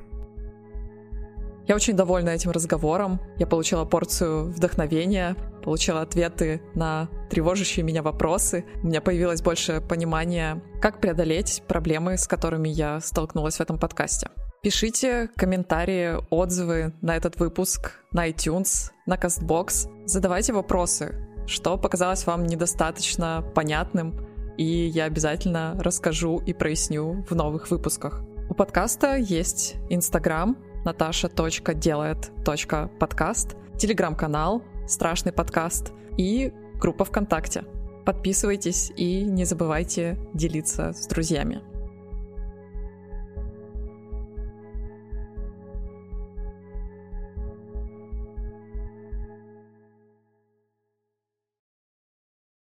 Я 1.66 1.76
очень 1.76 1.94
довольна 1.94 2.30
этим 2.30 2.50
разговором. 2.50 3.20
Я 3.36 3.46
получила 3.46 3.84
порцию 3.84 4.50
вдохновения, 4.50 5.36
получила 5.62 6.00
ответы 6.00 6.60
на 6.74 7.08
тревожащие 7.30 7.84
меня 7.84 8.02
вопросы. 8.02 8.64
У 8.82 8.88
меня 8.88 9.00
появилось 9.00 9.40
больше 9.40 9.80
понимания, 9.80 10.62
как 10.80 11.00
преодолеть 11.00 11.62
проблемы, 11.68 12.18
с 12.18 12.26
которыми 12.26 12.68
я 12.68 13.00
столкнулась 13.00 13.56
в 13.56 13.60
этом 13.60 13.78
подкасте. 13.78 14.30
Пишите 14.62 15.30
комментарии, 15.36 16.16
отзывы 16.28 16.92
на 17.00 17.16
этот 17.16 17.40
выпуск 17.40 17.92
на 18.12 18.28
iTunes, 18.28 18.90
на 19.06 19.14
CastBox. 19.14 19.88
Задавайте 20.04 20.52
вопросы, 20.52 21.14
что 21.46 21.78
показалось 21.78 22.26
вам 22.26 22.44
недостаточно 22.44 23.42
понятным, 23.54 24.14
и 24.58 24.64
я 24.64 25.04
обязательно 25.04 25.78
расскажу 25.80 26.42
и 26.44 26.52
проясню 26.52 27.24
в 27.30 27.34
новых 27.34 27.70
выпусках. 27.70 28.22
У 28.50 28.54
подкаста 28.54 29.16
есть 29.16 29.76
Инстаграм 29.88 30.58
natasha.делает.подкаст, 30.84 33.56
Телеграм-канал 33.78 34.62
«Страшный 34.86 35.32
подкаст» 35.32 35.94
и 36.18 36.52
группа 36.74 37.06
ВКонтакте. 37.06 37.64
Подписывайтесь 38.04 38.92
и 38.94 39.22
не 39.22 39.46
забывайте 39.46 40.18
делиться 40.34 40.92
с 40.92 41.06
друзьями. 41.06 41.62